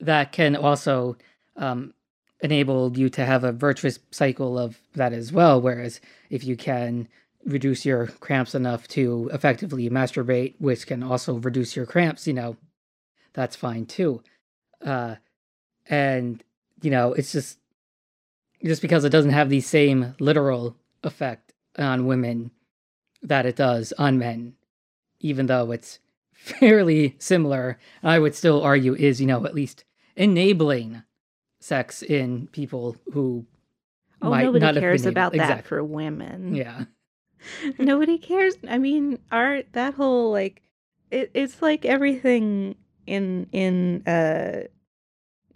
that 0.00 0.32
can 0.32 0.56
also 0.56 1.16
um 1.56 1.94
enable 2.40 2.96
you 2.96 3.08
to 3.08 3.24
have 3.24 3.44
a 3.44 3.52
virtuous 3.52 3.98
cycle 4.10 4.58
of 4.58 4.78
that 4.94 5.12
as 5.12 5.32
well. 5.32 5.60
Whereas 5.60 6.00
if 6.30 6.44
you 6.44 6.56
can 6.56 7.08
reduce 7.44 7.86
your 7.86 8.08
cramps 8.08 8.54
enough 8.54 8.86
to 8.88 9.30
effectively 9.32 9.88
masturbate, 9.88 10.54
which 10.58 10.86
can 10.86 11.02
also 11.02 11.34
reduce 11.34 11.76
your 11.76 11.86
cramps, 11.86 12.26
you 12.26 12.34
know, 12.34 12.56
that's 13.32 13.56
fine 13.56 13.86
too. 13.86 14.22
Uh, 14.84 15.16
and 15.86 16.42
you 16.82 16.90
know, 16.90 17.12
it's 17.12 17.32
just 17.32 17.58
just 18.64 18.82
because 18.82 19.04
it 19.04 19.10
doesn't 19.10 19.32
have 19.32 19.50
the 19.50 19.60
same 19.60 20.14
literal 20.18 20.76
effect 21.02 21.45
on 21.78 22.06
women 22.06 22.50
that 23.22 23.46
it 23.46 23.56
does 23.56 23.92
on 23.98 24.18
men, 24.18 24.54
even 25.20 25.46
though 25.46 25.72
it's 25.72 25.98
fairly 26.32 27.16
similar. 27.18 27.78
I 28.02 28.18
would 28.18 28.34
still 28.34 28.62
argue 28.62 28.94
is 28.94 29.20
you 29.20 29.26
know 29.26 29.44
at 29.44 29.54
least 29.54 29.84
enabling 30.16 31.02
sex 31.60 32.02
in 32.02 32.48
people 32.48 32.96
who 33.12 33.46
oh, 34.22 34.30
might 34.30 34.44
nobody 34.44 34.64
not 34.64 34.74
cares 34.74 35.06
about 35.06 35.34
able... 35.34 35.44
that 35.44 35.50
exactly. 35.50 35.68
for 35.68 35.84
women. 35.84 36.54
Yeah. 36.54 36.84
nobody 37.78 38.18
cares. 38.18 38.54
I 38.68 38.78
mean, 38.78 39.18
art 39.30 39.66
that 39.72 39.94
whole 39.94 40.30
like 40.30 40.62
it, 41.10 41.30
it's 41.34 41.62
like 41.62 41.84
everything 41.84 42.76
in 43.06 43.46
in 43.52 44.06
uh 44.06 44.68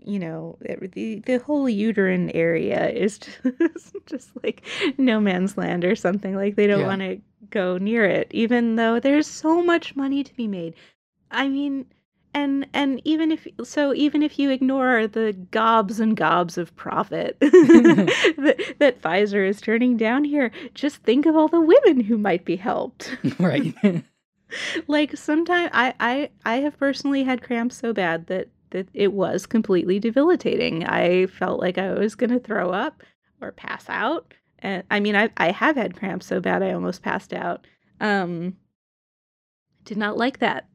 you 0.05 0.19
know 0.19 0.57
the 0.61 1.21
the 1.27 1.39
whole 1.39 1.69
uterine 1.69 2.31
area 2.31 2.89
is 2.91 3.19
just, 3.19 3.95
just 4.07 4.31
like 4.43 4.67
no 4.99 5.21
man's 5.21 5.57
land 5.57 5.85
or 5.85 5.95
something 5.95 6.35
like 6.35 6.57
they 6.57 6.67
don't 6.67 6.81
yeah. 6.81 6.87
want 6.87 7.03
to 7.03 7.21
go 7.51 7.79
near 7.79 8.05
it 8.05 8.29
even 8.31 8.77
though 8.77 9.01
there's 9.01 9.27
so 9.27 9.63
much 9.63 9.97
money 9.97 10.23
to 10.23 10.35
be 10.35 10.47
made. 10.47 10.75
I 11.31 11.49
mean 11.49 11.87
and 12.35 12.67
and 12.73 13.01
even 13.05 13.33
if 13.33 13.47
so 13.65 13.93
even 13.95 14.23
if 14.23 14.39
you 14.39 14.51
ignore 14.51 15.07
the 15.07 15.33
gobs 15.51 15.99
and 15.99 16.17
gobs 16.17 16.57
of 16.59 16.75
profit 16.77 17.37
that, 17.41 18.75
that 18.79 19.03
Pfizer 19.03 19.49
is 19.49 19.61
turning 19.61 19.97
down 19.97 20.25
here 20.25 20.51
just 20.75 20.99
think 21.03 21.27
of 21.27 21.37
all 21.37 21.49
the 21.49 21.61
women 21.61 22.01
who 22.01 22.17
might 22.17 22.45
be 22.45 22.57
helped. 22.57 23.17
Right. 23.39 23.75
Like 24.87 25.17
sometimes 25.17 25.71
I, 25.73 25.95
I 26.01 26.31
i 26.45 26.57
have 26.57 26.79
personally 26.79 27.25
had 27.25 27.43
cramps 27.43 27.77
so 27.77 27.93
bad 27.93 28.27
that 28.27 28.49
that 28.71 28.89
it 28.95 29.13
was 29.13 29.47
completely 29.47 29.99
debilitating 29.99 30.85
i 30.85 31.27
felt 31.27 31.61
like 31.61 31.79
i 31.79 31.93
was 31.93 32.15
going 32.15 32.31
to 32.31 32.39
throw 32.39 32.71
up 32.71 33.03
or 33.41 33.53
pass 33.53 33.85
out 33.89 34.35
and 34.61 34.83
i 34.91 35.01
mean 35.01 35.17
i 35.17 35.29
i 35.37 35.51
have 35.51 35.77
had 35.77 35.97
cramps 35.97 36.27
so 36.27 36.41
bad 36.41 36.63
i 36.63 36.73
almost 36.73 37.03
passed 37.03 37.33
out 37.33 37.67
um 38.01 38.57
did 39.85 39.97
not 39.97 40.17
like 40.17 40.39
that 40.39 40.67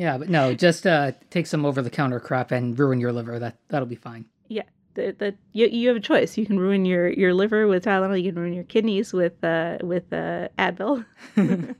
yeah, 0.00 0.16
but 0.16 0.30
no, 0.30 0.54
just 0.54 0.86
uh, 0.86 1.12
take 1.28 1.46
some 1.46 1.66
over 1.66 1.82
the 1.82 1.90
counter 1.90 2.20
crap 2.20 2.52
and 2.52 2.78
ruin 2.78 3.00
your 3.00 3.12
liver. 3.12 3.38
That 3.38 3.58
that'll 3.68 3.84
be 3.84 3.96
fine. 3.96 4.24
Yeah, 4.48 4.62
the, 4.94 5.14
the 5.18 5.34
you, 5.52 5.66
you 5.66 5.88
have 5.88 5.96
a 5.98 6.00
choice. 6.00 6.38
You 6.38 6.46
can 6.46 6.58
ruin 6.58 6.86
your, 6.86 7.10
your 7.10 7.34
liver 7.34 7.66
with 7.66 7.84
Tylenol. 7.84 8.22
You 8.22 8.32
can 8.32 8.40
ruin 8.40 8.54
your 8.54 8.64
kidneys 8.64 9.12
with 9.12 9.44
uh, 9.44 9.76
with 9.82 10.10
uh, 10.10 10.48
Advil, 10.58 11.04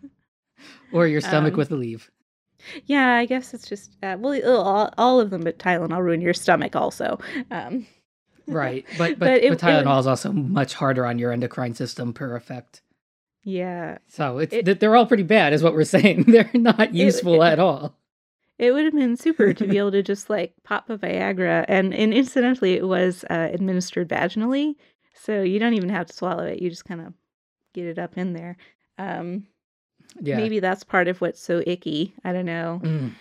or 0.92 1.06
your 1.06 1.20
stomach 1.22 1.54
um, 1.54 1.58
with 1.58 1.70
Aleve. 1.70 2.10
Yeah, 2.86 3.14
I 3.14 3.26
guess 3.26 3.54
it's 3.54 3.68
just 3.68 3.96
uh, 4.02 4.16
well, 4.18 4.40
all, 4.46 4.92
all 4.98 5.20
of 5.20 5.30
them, 5.30 5.42
but 5.42 5.58
Tylenol 5.58 6.02
ruin 6.02 6.20
your 6.20 6.34
stomach 6.34 6.76
also. 6.76 7.18
Um, 7.50 7.86
right, 8.46 8.84
but 8.98 9.18
but, 9.18 9.18
but, 9.18 9.42
it, 9.42 9.50
but 9.50 9.58
Tylenol 9.58 9.96
it, 9.96 10.00
is 10.00 10.06
also 10.06 10.32
much 10.32 10.74
harder 10.74 11.06
on 11.06 11.18
your 11.18 11.32
endocrine 11.32 11.74
system 11.74 12.12
per 12.12 12.36
effect. 12.36 12.82
Yeah. 13.44 13.98
So 14.08 14.38
it's 14.38 14.52
it, 14.52 14.80
they're 14.80 14.96
all 14.96 15.06
pretty 15.06 15.22
bad, 15.22 15.52
is 15.52 15.62
what 15.62 15.74
we're 15.74 15.84
saying. 15.98 16.24
They're 16.24 16.50
not 16.54 16.94
useful 16.94 17.42
at 17.42 17.58
all 17.58 17.94
It 18.58 18.72
would 18.72 18.84
have 18.84 18.94
been 18.94 19.16
super 19.16 19.54
to 19.54 19.66
be 19.66 19.78
able 19.78 19.92
to 19.92 20.02
just 20.02 20.28
like 20.28 20.54
pop 20.64 20.90
a 20.90 20.98
Viagra, 20.98 21.64
and 21.68 21.94
and 21.94 22.12
incidentally, 22.12 22.74
it 22.74 22.86
was 22.86 23.24
uh, 23.30 23.48
administered 23.52 24.08
vaginally, 24.08 24.74
so 25.14 25.42
you 25.42 25.58
don't 25.58 25.74
even 25.74 25.88
have 25.88 26.06
to 26.06 26.12
swallow 26.12 26.44
it. 26.44 26.60
You 26.60 26.68
just 26.70 26.84
kind 26.84 27.00
of 27.00 27.14
get 27.72 27.86
it 27.86 27.98
up 27.98 28.18
in 28.18 28.32
there. 28.34 28.56
Um, 28.98 29.46
yeah. 30.20 30.36
Maybe 30.36 30.60
that's 30.60 30.84
part 30.84 31.08
of 31.08 31.20
what's 31.20 31.40
so 31.40 31.62
icky. 31.66 32.14
I 32.24 32.32
don't 32.32 32.46
know. 32.46 32.80
Mm. 32.82 33.12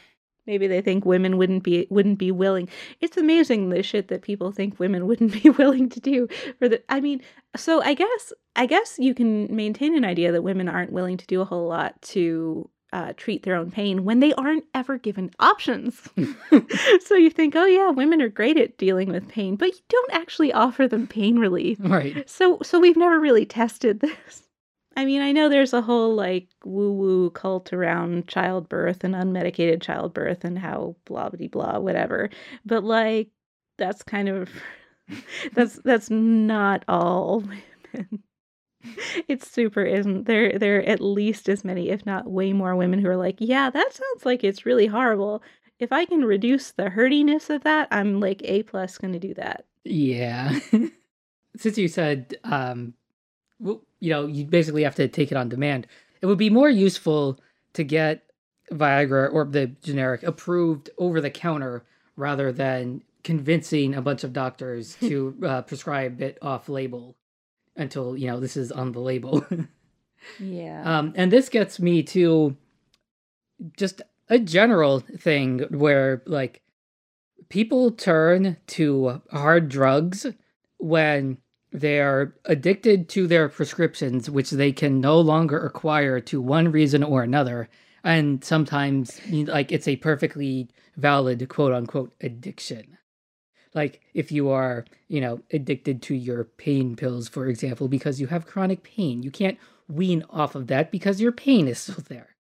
Maybe 0.49 0.65
they 0.65 0.81
think 0.81 1.05
women 1.05 1.37
wouldn't 1.37 1.61
be 1.61 1.85
wouldn't 1.91 2.17
be 2.17 2.31
willing. 2.31 2.69
It's 3.01 3.17
amazing 3.17 3.69
the 3.69 3.83
shit 3.83 4.07
that 4.07 4.23
people 4.23 4.51
think 4.51 4.79
women 4.79 5.05
wouldn't 5.07 5.43
be 5.43 5.51
willing 5.51 5.89
to 5.89 5.99
do 5.99 6.27
for 6.57 6.67
the 6.67 6.81
I 6.89 7.01
mean, 7.01 7.21
so 7.55 7.83
I 7.83 7.93
guess 7.93 8.33
I 8.55 8.65
guess 8.65 8.97
you 8.97 9.13
can 9.13 9.53
maintain 9.55 9.95
an 9.95 10.05
idea 10.05 10.31
that 10.31 10.41
women 10.41 10.67
aren't 10.67 10.91
willing 10.91 11.17
to 11.17 11.27
do 11.27 11.41
a 11.41 11.45
whole 11.45 11.67
lot 11.67 12.01
to 12.01 12.67
uh, 12.91 13.13
treat 13.15 13.43
their 13.43 13.55
own 13.55 13.69
pain 13.69 14.03
when 14.03 14.19
they 14.19 14.33
aren't 14.33 14.65
ever 14.73 14.97
given 14.97 15.29
options. 15.39 16.09
so 17.05 17.13
you 17.13 17.29
think, 17.29 17.55
oh 17.55 17.65
yeah, 17.65 17.91
women 17.91 18.21
are 18.21 18.29
great 18.29 18.57
at 18.57 18.77
dealing 18.77 19.11
with 19.11 19.27
pain, 19.27 19.55
but 19.55 19.67
you 19.67 19.79
don't 19.89 20.13
actually 20.13 20.51
offer 20.51 20.87
them 20.87 21.05
pain 21.05 21.37
relief. 21.37 21.77
Right. 21.79 22.27
So 22.27 22.57
so 22.63 22.79
we've 22.79 22.97
never 22.97 23.19
really 23.19 23.45
tested 23.45 23.99
this. 23.99 24.48
I 24.99 25.05
mean, 25.05 25.21
I 25.21 25.31
know 25.31 25.47
there's 25.47 25.71
a 25.71 25.81
whole 25.81 26.13
like 26.13 26.49
woo 26.65 26.91
woo 26.91 27.29
cult 27.29 27.71
around 27.71 28.27
childbirth 28.27 29.05
and 29.05 29.15
unmedicated 29.15 29.81
childbirth 29.81 30.43
and 30.43 30.59
how 30.59 30.97
blah 31.05 31.29
blah 31.29 31.47
blah 31.47 31.79
whatever, 31.79 32.29
but 32.65 32.83
like 32.83 33.29
that's 33.77 34.03
kind 34.03 34.27
of 34.27 34.49
that's 35.53 35.79
that's 35.85 36.09
not 36.09 36.83
all 36.89 37.39
women. 37.39 38.23
It's 39.29 39.49
super 39.49 39.83
isn't. 39.85 40.25
There 40.25 40.59
there 40.59 40.79
are 40.79 40.81
at 40.81 40.99
least 40.99 41.47
as 41.47 41.63
many 41.63 41.91
if 41.91 42.05
not 42.05 42.29
way 42.29 42.51
more 42.51 42.75
women 42.75 42.99
who 42.99 43.07
are 43.07 43.15
like 43.15 43.37
yeah 43.39 43.69
that 43.69 43.93
sounds 43.93 44.25
like 44.25 44.43
it's 44.43 44.65
really 44.65 44.87
horrible. 44.87 45.41
If 45.79 45.93
i 45.93 46.03
can 46.03 46.25
reduce 46.25 46.73
the 46.73 46.89
hurtiness 46.89 47.49
of 47.49 47.63
that 47.63 47.87
i'm 47.89 48.19
like 48.19 48.41
a 48.43 48.63
plus 48.63 48.97
to 48.97 49.17
do 49.17 49.33
that. 49.35 49.63
Yeah. 49.85 50.59
Since 51.55 51.77
you 51.77 51.87
said 51.87 52.35
um 52.43 52.95
well, 53.59 53.81
you 53.99 54.09
know 54.09 54.25
you 54.25 54.45
basically 54.45 54.83
have 54.83 54.95
to 54.95 55.07
take 55.07 55.31
it 55.31 55.37
on 55.37 55.49
demand 55.49 55.87
it 56.21 56.25
would 56.25 56.37
be 56.37 56.49
more 56.49 56.69
useful 56.69 57.39
to 57.73 57.83
get 57.83 58.23
viagra 58.71 59.31
or 59.33 59.45
the 59.45 59.67
generic 59.81 60.23
approved 60.23 60.89
over 60.97 61.21
the 61.21 61.29
counter 61.29 61.83
rather 62.15 62.51
than 62.51 63.01
convincing 63.23 63.95
a 63.95 64.01
bunch 64.01 64.23
of 64.23 64.33
doctors 64.33 64.95
to 64.99 65.35
uh, 65.45 65.61
prescribe 65.63 66.21
it 66.21 66.37
off 66.41 66.69
label 66.69 67.15
until 67.75 68.17
you 68.17 68.27
know 68.27 68.39
this 68.39 68.57
is 68.57 68.71
on 68.71 68.91
the 68.91 68.99
label. 68.99 69.45
yeah. 70.39 70.83
Um, 70.83 71.13
and 71.15 71.31
this 71.31 71.49
gets 71.49 71.79
me 71.79 72.03
to 72.03 72.55
just 73.77 74.01
a 74.29 74.39
general 74.39 74.99
thing 74.99 75.59
where 75.69 76.21
like 76.25 76.61
people 77.49 77.91
turn 77.91 78.57
to 78.67 79.21
hard 79.31 79.69
drugs 79.69 80.25
when 80.77 81.37
they're 81.71 82.33
addicted 82.45 83.09
to 83.09 83.27
their 83.27 83.49
prescriptions, 83.49 84.29
which 84.29 84.51
they 84.51 84.71
can 84.71 84.99
no 84.99 85.19
longer 85.19 85.59
acquire 85.59 86.19
to 86.21 86.41
one 86.41 86.71
reason 86.71 87.03
or 87.03 87.23
another. 87.23 87.69
And 88.03 88.43
sometimes, 88.43 89.19
like, 89.29 89.71
it's 89.71 89.87
a 89.87 89.97
perfectly 89.97 90.69
valid 90.97 91.47
quote 91.49 91.73
unquote 91.73 92.13
addiction. 92.21 92.97
Like 93.73 94.01
if 94.13 94.31
you 94.31 94.49
are, 94.49 94.85
you 95.07 95.21
know, 95.21 95.41
addicted 95.51 96.01
to 96.03 96.15
your 96.15 96.43
pain 96.43 96.95
pills, 96.95 97.27
for 97.27 97.47
example, 97.47 97.87
because 97.87 98.19
you 98.19 98.27
have 98.27 98.45
chronic 98.45 98.83
pain, 98.83 99.21
you 99.23 99.31
can't 99.31 99.57
wean 99.87 100.23
off 100.29 100.55
of 100.55 100.67
that 100.67 100.91
because 100.91 101.21
your 101.21 101.31
pain 101.31 101.67
is 101.67 101.79
still 101.79 102.03
there. 102.07 102.35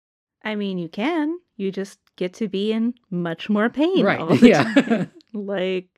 I 0.45 0.55
mean, 0.55 0.79
you 0.79 0.89
can. 0.89 1.39
You 1.57 1.71
just 1.73 1.99
get 2.17 2.35
to 2.35 2.49
be 2.49 2.73
in 2.73 2.95
much 3.11 3.49
more 3.51 3.69
pain. 3.69 4.05
Right. 4.05 4.43
yeah. 4.43 5.07
like, 5.35 5.89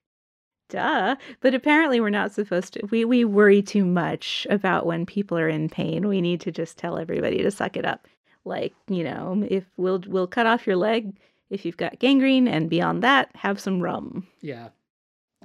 duh. 0.70 1.16
But 1.40 1.54
apparently, 1.54 2.00
we're 2.00 2.10
not 2.10 2.32
supposed 2.32 2.72
to. 2.74 2.86
We 2.90 3.04
we 3.04 3.24
worry 3.24 3.60
too 3.60 3.84
much 3.84 4.46
about 4.48 4.86
when 4.86 5.04
people 5.04 5.38
are 5.38 5.48
in 5.48 5.68
pain. 5.68 6.08
We 6.08 6.20
need 6.20 6.40
to 6.42 6.50
just 6.50 6.78
tell 6.78 6.98
everybody 6.98 7.42
to 7.42 7.50
suck 7.50 7.76
it 7.76 7.84
up. 7.84 8.08
Like, 8.46 8.72
you 8.88 9.04
know, 9.04 9.46
if 9.48 9.64
we'll 9.76 10.02
we'll 10.06 10.26
cut 10.26 10.46
off 10.46 10.66
your 10.66 10.76
leg 10.76 11.14
if 11.50 11.64
you've 11.64 11.76
got 11.76 11.98
gangrene, 11.98 12.48
and 12.48 12.70
beyond 12.70 13.02
that, 13.02 13.28
have 13.35 13.61
some 13.61 13.80
rum. 13.80 14.26
Yeah 14.40 14.68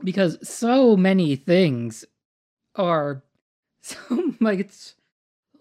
because 0.03 0.37
so 0.47 0.97
many 0.97 1.35
things 1.35 2.05
are 2.75 3.23
so 3.81 4.33
like 4.41 4.69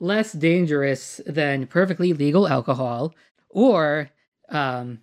less 0.01 0.33
dangerous 0.33 1.21
than 1.27 1.67
perfectly 1.67 2.13
legal 2.13 2.49
alcohol 2.49 3.15
or 3.51 4.11
um 4.49 4.99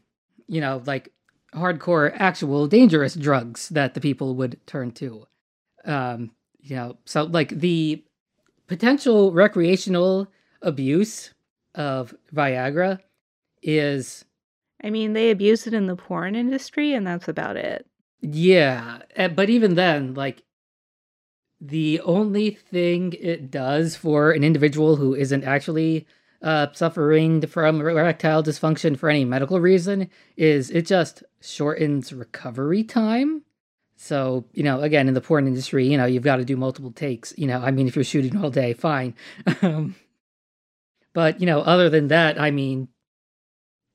you 0.48 0.60
know 0.60 0.82
like 0.86 1.12
hardcore 1.54 2.14
actual 2.16 2.68
dangerous 2.68 3.16
drugs 3.16 3.70
that 3.70 3.94
the 3.94 4.02
people 4.02 4.36
would 4.36 4.60
turn 4.68 4.92
to. 4.92 5.28
Um 5.86 6.32
you 6.60 6.76
know 6.76 6.98
so 7.06 7.24
like 7.24 7.50
the 7.50 8.04
potential 8.68 9.32
recreational 9.32 10.28
abuse 10.62 11.34
of 11.74 12.14
viagra 12.34 13.00
is 13.64 14.26
i 14.84 14.90
mean 14.90 15.14
they 15.14 15.32
abuse 15.32 15.66
it 15.66 15.74
in 15.74 15.88
the 15.88 15.96
porn 15.96 16.36
industry 16.36 16.94
and 16.94 17.06
that's 17.06 17.28
about 17.28 17.58
it. 17.58 17.86
Yeah, 18.22 19.00
eh, 19.16 19.28
but 19.28 19.50
even 19.50 19.74
then, 19.74 20.14
like 20.14 20.44
the 21.60 22.00
only 22.02 22.52
thing 22.52 23.14
it 23.20 23.50
does 23.52 23.96
for 23.96 24.32
an 24.32 24.44
individual 24.44 24.96
who 24.96 25.16
isn't 25.16 25.44
actually 25.44 26.06
uh, 26.42 26.68
suffering 26.74 27.46
from 27.48 27.82
erectile 27.82 28.44
dysfunction 28.44 28.98
for 28.98 29.10
any 29.10 29.26
medical 29.26 29.60
reason 29.60 30.10
is 30.38 30.70
it 30.72 30.86
just 30.86 31.24
shortens 31.42 32.12
recovery 32.12 32.84
time. 32.84 33.44
So, 33.96 34.46
you 34.54 34.64
know, 34.64 34.82
again, 34.82 35.08
in 35.08 35.14
the 35.14 35.22
porn 35.22 35.46
industry, 35.46 35.88
you 35.88 35.98
know, 35.98 36.06
you've 36.06 36.24
got 36.24 36.38
to 36.38 36.46
do 36.46 36.58
multiple 36.58 36.92
takes. 36.92 37.34
You 37.38 37.46
know, 37.46 37.62
I 37.62 37.70
mean, 37.70 37.88
if 37.88 37.96
you're 37.96 38.04
shooting 38.04 38.36
all 38.38 38.50
day, 38.50 38.74
fine. 38.74 39.14
um, 39.62 39.96
but, 41.14 41.40
you 41.40 41.46
know, 41.46 41.62
other 41.62 41.90
than 41.90 42.08
that, 42.08 42.42
I 42.42 42.50
mean, 42.50 42.88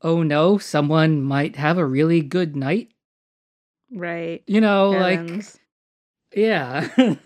oh 0.03 0.23
no, 0.23 0.59
someone 0.59 1.23
might 1.23 1.57
have 1.57 1.79
a 1.79 1.85
really 1.85 2.21
good 2.21 2.55
night 2.55 2.93
Right. 3.93 4.43
You 4.47 4.61
know, 4.61 4.91
like 4.91 5.45
yeah. 6.35 6.89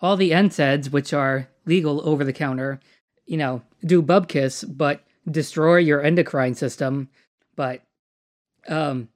All 0.00 0.16
the 0.16 0.30
NSAIDs, 0.30 0.90
which 0.90 1.12
are 1.12 1.48
legal 1.66 2.06
over 2.08 2.24
the 2.24 2.32
counter, 2.32 2.80
you 3.28 3.36
know, 3.36 3.62
do 3.84 4.02
bubkiss, 4.02 4.64
but 4.76 5.04
destroy 5.30 5.76
your 5.76 6.02
endocrine 6.02 6.54
system. 6.54 7.08
But 7.54 7.82
um 8.66 9.08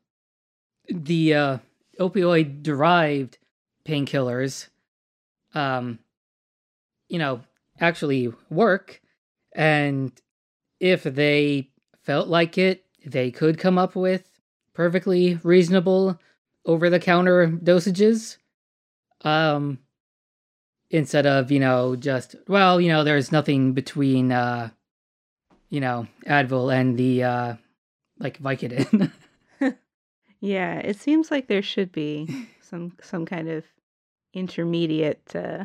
the 0.88 1.34
uh 1.34 1.58
opioid 2.00 2.62
derived 2.62 3.38
painkillers 3.86 4.68
um 5.54 5.98
you 7.08 7.18
know 7.18 7.40
actually 7.80 8.32
work 8.50 9.00
and 9.54 10.12
if 10.80 11.02
they 11.02 11.68
felt 12.02 12.28
like 12.28 12.58
it 12.58 12.84
they 13.04 13.30
could 13.30 13.58
come 13.58 13.78
up 13.78 13.94
with 13.94 14.28
perfectly 14.74 15.38
reasonable 15.42 16.18
over 16.64 16.88
the 16.88 17.00
counter 17.00 17.48
dosages. 17.48 18.38
Um 19.22 19.78
instead 20.92 21.26
of, 21.26 21.50
you 21.50 21.58
know, 21.58 21.96
just 21.96 22.36
well, 22.46 22.80
you 22.80 22.88
know, 22.88 23.02
there's 23.02 23.32
nothing 23.32 23.72
between 23.72 24.30
uh 24.30 24.70
you 25.68 25.80
know, 25.80 26.06
Advil 26.26 26.72
and 26.72 26.96
the 26.96 27.24
uh 27.24 27.54
like 28.18 28.38
Vicodin. 28.40 29.10
yeah, 30.40 30.78
it 30.78 30.96
seems 30.96 31.30
like 31.30 31.48
there 31.48 31.62
should 31.62 31.90
be 31.90 32.46
some 32.60 32.96
some 33.02 33.26
kind 33.26 33.48
of 33.48 33.64
intermediate 34.32 35.34
uh 35.34 35.64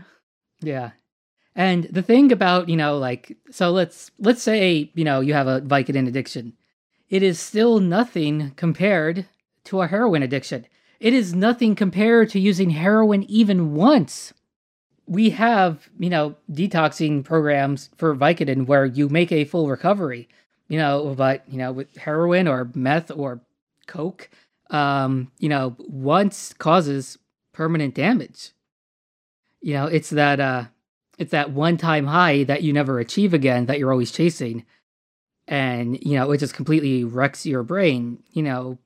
yeah. 0.62 0.92
And 1.56 1.86
the 1.86 2.04
thing 2.04 2.32
about, 2.32 2.70
you 2.70 2.78
know, 2.78 2.98
like 2.98 3.38
so 3.52 3.70
let's 3.72 4.10
let's 4.18 4.42
say, 4.42 4.92
you 4.96 5.04
know, 5.04 5.20
you 5.20 5.34
have 5.34 5.48
a 5.48 5.62
Vicodin 5.62 6.08
addiction 6.08 6.54
it 7.10 7.24
is 7.24 7.40
still 7.40 7.80
nothing 7.80 8.52
compared 8.56 9.28
to 9.66 9.82
a 9.82 9.88
heroin 9.88 10.24
addiction. 10.24 10.68
It 11.00 11.14
is 11.14 11.34
nothing 11.34 11.76
compared 11.76 12.30
to 12.32 12.40
using 12.40 12.72
heroin 12.72 13.24
even 13.24 13.76
once. 13.76 14.34
We 15.08 15.30
have, 15.32 15.90
you 15.98 16.10
know, 16.10 16.36
detoxing 16.52 17.24
programs 17.24 17.90
for 17.98 18.16
Vicodin 18.16 18.68
where 18.68 18.86
you 18.86 19.10
make 19.10 19.32
a 19.32 19.46
full 19.46 19.70
recovery, 19.70 20.28
you 20.68 20.78
know, 20.78 21.16
but, 21.16 21.44
you 21.48 21.58
know, 21.58 21.72
with 21.72 21.96
heroin 21.96 22.48
or 22.48 22.70
meth 22.76 23.10
or 23.12 23.40
coke, 23.88 24.30
um, 24.70 25.32
you 25.40 25.48
know, 25.48 25.76
once 25.80 26.54
causes 26.54 27.18
permanent 27.54 27.96
damage. 27.96 28.52
You 29.62 29.74
know, 29.74 29.86
it's 29.86 30.10
that 30.12 30.40
uh 30.40 30.66
it's 31.18 31.32
that 31.32 31.52
one 31.52 31.78
time 31.78 32.06
high 32.08 32.44
that 32.44 32.64
you 32.64 32.74
never 32.74 33.00
achieve 33.00 33.34
again 33.34 33.66
that 33.66 33.80
you're 33.80 33.92
always 33.92 34.12
chasing 34.12 34.66
and 35.48 35.98
you 36.04 36.16
know 36.18 36.32
it 36.32 36.38
just 36.38 36.54
completely 36.54 37.04
wrecks 37.04 37.46
your 37.46 37.64
brain 37.64 38.22
you 38.32 38.44
know 38.44 38.78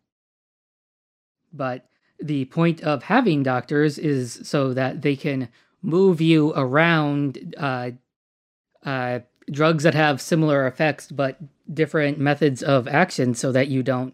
but 1.51 1.85
the 2.19 2.45
point 2.45 2.81
of 2.81 3.03
having 3.03 3.43
doctors 3.43 3.97
is 3.97 4.39
so 4.43 4.73
that 4.73 5.01
they 5.01 5.15
can 5.15 5.49
move 5.81 6.21
you 6.21 6.53
around 6.55 7.55
uh, 7.57 7.91
uh, 8.85 9.19
drugs 9.49 9.83
that 9.83 9.93
have 9.93 10.21
similar 10.21 10.67
effects 10.67 11.11
but 11.11 11.37
different 11.73 12.17
methods 12.19 12.61
of 12.61 12.87
action 12.87 13.33
so 13.33 13.51
that 13.51 13.67
you 13.67 13.83
don't 13.83 14.13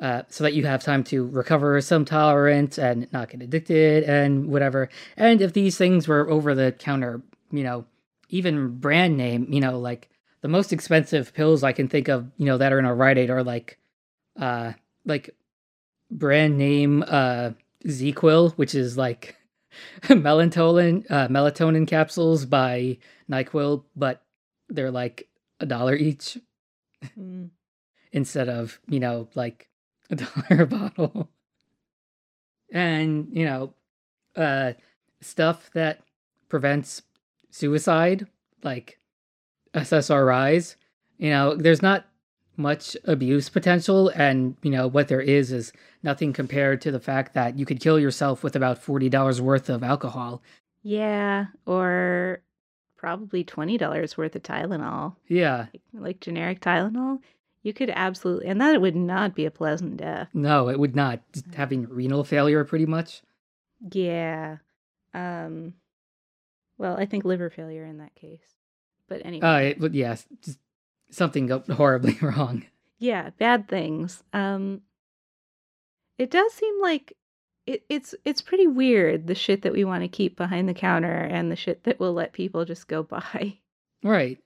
uh, 0.00 0.22
so 0.28 0.44
that 0.44 0.54
you 0.54 0.64
have 0.64 0.82
time 0.82 1.02
to 1.02 1.26
recover 1.26 1.80
some 1.80 2.04
tolerance 2.04 2.78
and 2.78 3.12
not 3.12 3.30
get 3.30 3.42
addicted 3.42 4.04
and 4.04 4.46
whatever. 4.46 4.88
And 5.16 5.40
if 5.40 5.52
these 5.52 5.76
things 5.76 6.06
were 6.06 6.30
over 6.30 6.54
the 6.54 6.72
counter, 6.72 7.20
you 7.50 7.64
know, 7.64 7.84
even 8.28 8.78
brand 8.78 9.16
name, 9.16 9.52
you 9.52 9.60
know, 9.60 9.78
like 9.78 10.08
the 10.40 10.48
most 10.48 10.72
expensive 10.72 11.34
pills 11.34 11.64
I 11.64 11.72
can 11.72 11.88
think 11.88 12.08
of, 12.08 12.30
you 12.36 12.46
know, 12.46 12.58
that 12.58 12.72
are 12.72 12.78
in 12.78 12.84
a 12.84 12.94
Rite 12.94 13.18
Aid 13.18 13.30
are 13.30 13.42
like, 13.42 13.78
uh, 14.38 14.74
like 15.04 15.34
brand 16.10 16.56
name, 16.56 17.02
uh, 17.06 17.50
ZzzQuil, 17.84 18.52
which 18.52 18.74
is 18.74 18.96
like 18.96 19.36
melatonin, 20.02 21.04
uh, 21.10 21.28
melatonin 21.28 21.86
capsules 21.86 22.44
by 22.44 22.98
NyQuil, 23.30 23.84
but 23.96 24.22
they're 24.68 24.90
like 24.90 25.28
a 25.60 25.66
dollar 25.66 25.94
each 25.94 26.38
mm. 27.18 27.50
instead 28.12 28.48
of, 28.48 28.80
you 28.88 29.00
know, 29.00 29.28
like 29.34 29.68
a 30.10 30.16
dollar 30.16 30.62
a 30.62 30.66
bottle. 30.66 31.28
And, 32.72 33.28
you 33.32 33.44
know, 33.44 33.74
uh, 34.36 34.72
stuff 35.20 35.70
that 35.74 36.00
prevents 36.48 37.02
suicide, 37.50 38.26
like 38.62 38.98
SSRIs. 39.74 40.76
You 41.18 41.30
know, 41.30 41.54
there's 41.54 41.82
not 41.82 42.06
much 42.58 42.96
abuse 43.04 43.48
potential, 43.48 44.10
and 44.14 44.56
you 44.62 44.70
know 44.70 44.86
what 44.86 45.08
there 45.08 45.20
is 45.20 45.52
is 45.52 45.72
nothing 46.02 46.32
compared 46.32 46.80
to 46.82 46.90
the 46.90 47.00
fact 47.00 47.34
that 47.34 47.58
you 47.58 47.64
could 47.64 47.80
kill 47.80 47.98
yourself 47.98 48.42
with 48.42 48.56
about 48.56 48.78
forty 48.78 49.08
dollars 49.08 49.40
worth 49.40 49.68
of 49.68 49.82
alcohol. 49.82 50.42
Yeah, 50.82 51.46
or 51.66 52.42
probably 52.96 53.44
twenty 53.44 53.78
dollars 53.78 54.16
worth 54.16 54.36
of 54.36 54.42
Tylenol. 54.42 55.16
Yeah, 55.28 55.66
like, 55.72 55.82
like 55.92 56.20
generic 56.20 56.60
Tylenol. 56.60 57.20
You 57.62 57.72
could 57.72 57.90
absolutely, 57.90 58.46
and 58.46 58.60
that 58.60 58.80
would 58.80 58.96
not 58.96 59.34
be 59.34 59.44
a 59.44 59.50
pleasant 59.50 59.96
death. 59.96 60.28
No, 60.32 60.68
it 60.68 60.78
would 60.78 60.94
not. 60.94 61.20
Just 61.32 61.54
having 61.54 61.88
renal 61.88 62.24
failure, 62.24 62.64
pretty 62.64 62.86
much. 62.86 63.22
Yeah. 63.92 64.58
Um, 65.12 65.74
well, 66.78 66.96
I 66.96 67.06
think 67.06 67.24
liver 67.24 67.50
failure 67.50 67.84
in 67.84 67.98
that 67.98 68.14
case. 68.14 68.54
But 69.08 69.22
anyway. 69.24 69.74
Uh, 69.80 69.84
it, 69.84 69.94
yes, 69.94 70.26
just 70.42 70.58
something 71.10 71.46
go 71.46 71.60
horribly 71.72 72.18
wrong. 72.22 72.64
Yeah, 72.98 73.30
bad 73.38 73.68
things. 73.68 74.22
Um, 74.32 74.82
it 76.18 76.30
does 76.30 76.52
seem 76.52 76.80
like 76.80 77.16
it, 77.66 77.84
it's 77.88 78.14
it's 78.24 78.42
pretty 78.42 78.66
weird 78.66 79.26
the 79.26 79.34
shit 79.34 79.62
that 79.62 79.72
we 79.72 79.84
want 79.84 80.02
to 80.02 80.08
keep 80.08 80.36
behind 80.36 80.68
the 80.68 80.74
counter 80.74 81.12
and 81.12 81.50
the 81.50 81.56
shit 81.56 81.84
that 81.84 82.00
will 82.00 82.12
let 82.12 82.32
people 82.32 82.64
just 82.64 82.88
go 82.88 83.02
by. 83.04 83.58
Right. 84.02 84.38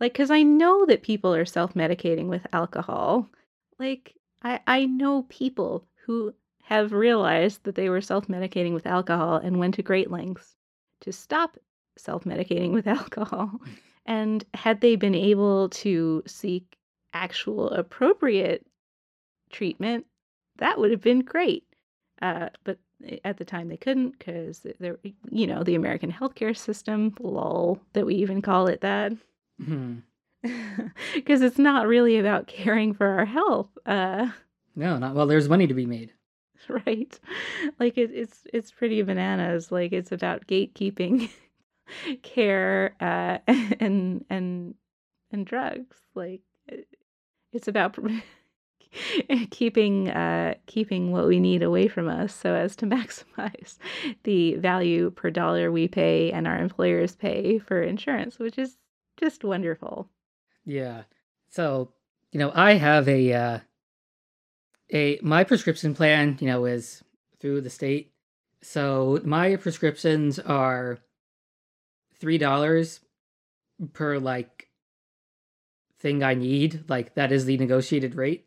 Like, 0.00 0.12
because 0.12 0.30
I 0.30 0.42
know 0.42 0.86
that 0.86 1.02
people 1.02 1.34
are 1.34 1.44
self 1.44 1.74
medicating 1.74 2.26
with 2.26 2.46
alcohol. 2.52 3.28
Like, 3.78 4.14
I 4.42 4.60
I 4.66 4.84
know 4.86 5.26
people 5.28 5.86
who 6.06 6.34
have 6.62 6.92
realized 6.92 7.64
that 7.64 7.74
they 7.74 7.88
were 7.88 8.00
self 8.00 8.28
medicating 8.28 8.74
with 8.74 8.86
alcohol 8.86 9.36
and 9.36 9.58
went 9.58 9.74
to 9.74 9.82
great 9.82 10.10
lengths 10.10 10.54
to 11.00 11.12
stop 11.12 11.58
self 11.96 12.24
medicating 12.24 12.72
with 12.72 12.86
alcohol. 12.86 13.60
And 14.08 14.42
had 14.54 14.80
they 14.80 14.96
been 14.96 15.14
able 15.14 15.68
to 15.68 16.22
seek 16.26 16.78
actual 17.12 17.70
appropriate 17.70 18.66
treatment, 19.50 20.06
that 20.56 20.78
would 20.78 20.90
have 20.90 21.02
been 21.02 21.20
great. 21.20 21.64
Uh, 22.22 22.48
but 22.64 22.78
at 23.22 23.36
the 23.36 23.44
time 23.44 23.68
they 23.68 23.76
couldn't 23.76 24.18
because 24.18 24.66
they're, 24.80 24.98
you 25.30 25.46
know, 25.46 25.62
the 25.62 25.74
American 25.74 26.10
healthcare 26.10 26.56
system, 26.56 27.14
lol, 27.20 27.80
that 27.92 28.06
we 28.06 28.14
even 28.14 28.40
call 28.40 28.66
it 28.66 28.80
that. 28.80 29.12
Because 29.58 29.70
mm-hmm. 30.42 31.18
it's 31.44 31.58
not 31.58 31.86
really 31.86 32.18
about 32.18 32.46
caring 32.46 32.94
for 32.94 33.06
our 33.06 33.26
health. 33.26 33.68
Uh, 33.84 34.30
no, 34.74 34.96
not 34.96 35.14
well. 35.14 35.26
There's 35.26 35.50
money 35.50 35.66
to 35.66 35.74
be 35.74 35.86
made. 35.86 36.12
Right. 36.86 37.18
Like 37.78 37.96
it, 37.96 38.10
it's 38.12 38.40
it's 38.52 38.72
pretty 38.72 39.00
bananas. 39.02 39.70
Like 39.70 39.92
it's 39.92 40.10
about 40.10 40.48
gatekeeping 40.48 41.30
care 42.22 42.94
uh, 43.00 43.38
and 43.80 44.24
and 44.30 44.74
and 45.30 45.46
drugs. 45.46 45.96
Like 46.14 46.42
it's 47.52 47.68
about 47.68 47.98
keeping 49.50 50.10
uh, 50.10 50.54
keeping 50.66 51.12
what 51.12 51.26
we 51.26 51.40
need 51.40 51.62
away 51.62 51.88
from 51.88 52.08
us 52.08 52.34
so 52.34 52.54
as 52.54 52.76
to 52.76 52.86
maximize 52.86 53.78
the 54.24 54.54
value 54.56 55.10
per 55.10 55.30
dollar 55.30 55.70
we 55.70 55.88
pay 55.88 56.32
and 56.32 56.46
our 56.46 56.58
employers 56.58 57.14
pay 57.14 57.58
for 57.58 57.82
insurance, 57.82 58.38
which 58.38 58.58
is 58.58 58.76
just 59.18 59.44
wonderful. 59.44 60.08
Yeah. 60.64 61.02
So, 61.50 61.92
you 62.32 62.38
know, 62.38 62.52
I 62.54 62.74
have 62.74 63.08
a 63.08 63.32
uh 63.32 63.58
a 64.92 65.18
my 65.22 65.44
prescription 65.44 65.94
plan, 65.94 66.38
you 66.40 66.46
know, 66.46 66.64
is 66.64 67.02
through 67.40 67.60
the 67.62 67.70
state. 67.70 68.12
So, 68.62 69.20
my 69.24 69.56
prescriptions 69.56 70.38
are 70.38 70.98
$3 72.20 73.00
per 73.92 74.18
like 74.18 74.68
thing 75.98 76.22
I 76.22 76.34
need. 76.34 76.84
Like 76.88 77.14
that 77.14 77.32
is 77.32 77.44
the 77.44 77.58
negotiated 77.58 78.14
rate. 78.14 78.46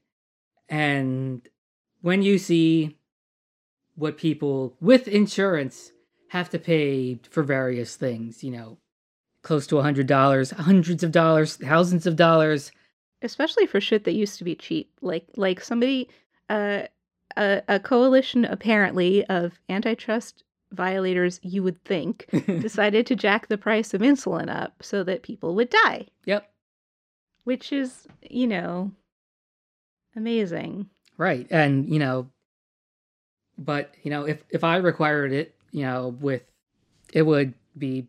And 0.70 1.48
when 2.02 2.22
you 2.22 2.38
see 2.38 2.98
what 3.96 4.18
people 4.18 4.76
with 4.80 5.08
insurance 5.08 5.92
have 6.30 6.50
to 6.50 6.60
pay 6.60 7.20
for 7.30 7.44
various 7.44 7.96
things, 7.96 8.44
you 8.44 8.52
know, 8.52 8.78
close 9.44 9.68
to 9.68 9.78
a 9.78 9.84
hundred 9.84 10.08
dollars, 10.08 10.52
hundreds 10.52 11.04
of 11.04 11.12
dollars, 11.12 11.58
thousands 11.58 12.08
of 12.08 12.16
dollars. 12.16 12.72
Especially 13.22 13.68
for 13.68 13.82
shit 13.82 14.06
that 14.06 14.14
used 14.14 14.38
to 14.38 14.44
be 14.44 14.56
cheap. 14.56 14.92
Like 15.02 15.26
like 15.36 15.62
somebody 15.62 16.10
uh 16.50 16.84
a, 17.38 17.62
a 17.68 17.80
coalition 17.80 18.46
apparently 18.46 19.26
of 19.26 19.60
antitrust 19.70 20.44
violators, 20.72 21.40
you 21.44 21.64
would 21.64 21.84
think, 21.84 22.26
mm-hmm. 22.32 22.60
decided 22.60 23.06
to 23.08 23.16
jack 23.16 23.48
the 23.48 23.58
price 23.58 23.94
of 23.94 24.02
insulin 24.02 24.50
up 24.50 24.82
so 24.82 25.04
that 25.04 25.24
people 25.24 25.56
would 25.56 25.70
die. 25.70 26.08
Yep. 26.26 26.50
Which 27.44 27.72
is, 27.72 28.08
you 28.22 28.48
know, 28.48 28.92
amazing. 30.16 30.90
Right. 31.18 31.48
And, 31.50 31.90
you 31.90 32.00
know, 32.00 32.28
but, 33.58 33.94
you 34.04 34.12
know, 34.12 34.26
if 34.26 34.44
if 34.50 34.64
I 34.64 34.78
required 34.78 35.34
it, 35.34 35.56
you 35.72 35.84
know, 35.84 36.16
with 36.20 36.44
it 37.14 37.24
would 37.24 37.54
be 37.78 38.08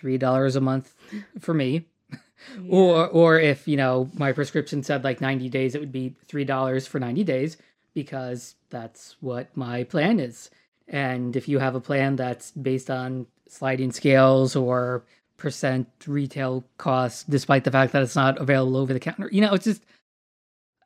$3 0.00 0.56
a 0.56 0.60
month 0.60 0.94
for 1.38 1.54
me. 1.54 1.86
Yeah. 2.56 2.70
Or 2.70 3.06
or 3.08 3.38
if, 3.38 3.68
you 3.68 3.76
know, 3.76 4.10
my 4.14 4.32
prescription 4.32 4.82
said 4.82 5.04
like 5.04 5.20
90 5.20 5.50
days, 5.50 5.74
it 5.74 5.78
would 5.78 5.92
be 5.92 6.16
$3 6.26 6.88
for 6.88 6.98
90 6.98 7.22
days 7.22 7.58
because 7.92 8.54
that's 8.70 9.16
what 9.20 9.54
my 9.54 9.84
plan 9.84 10.18
is. 10.18 10.48
And 10.90 11.36
if 11.36 11.48
you 11.48 11.60
have 11.60 11.74
a 11.74 11.80
plan 11.80 12.16
that's 12.16 12.50
based 12.50 12.90
on 12.90 13.26
sliding 13.48 13.92
scales 13.92 14.56
or 14.56 15.04
percent 15.36 15.88
retail 16.06 16.64
costs, 16.76 17.24
despite 17.24 17.64
the 17.64 17.70
fact 17.70 17.92
that 17.92 18.02
it's 18.02 18.16
not 18.16 18.38
available 18.38 18.76
over 18.76 18.92
the 18.92 19.00
counter, 19.00 19.30
you 19.32 19.40
know, 19.40 19.54
it's 19.54 19.64
just 19.64 19.82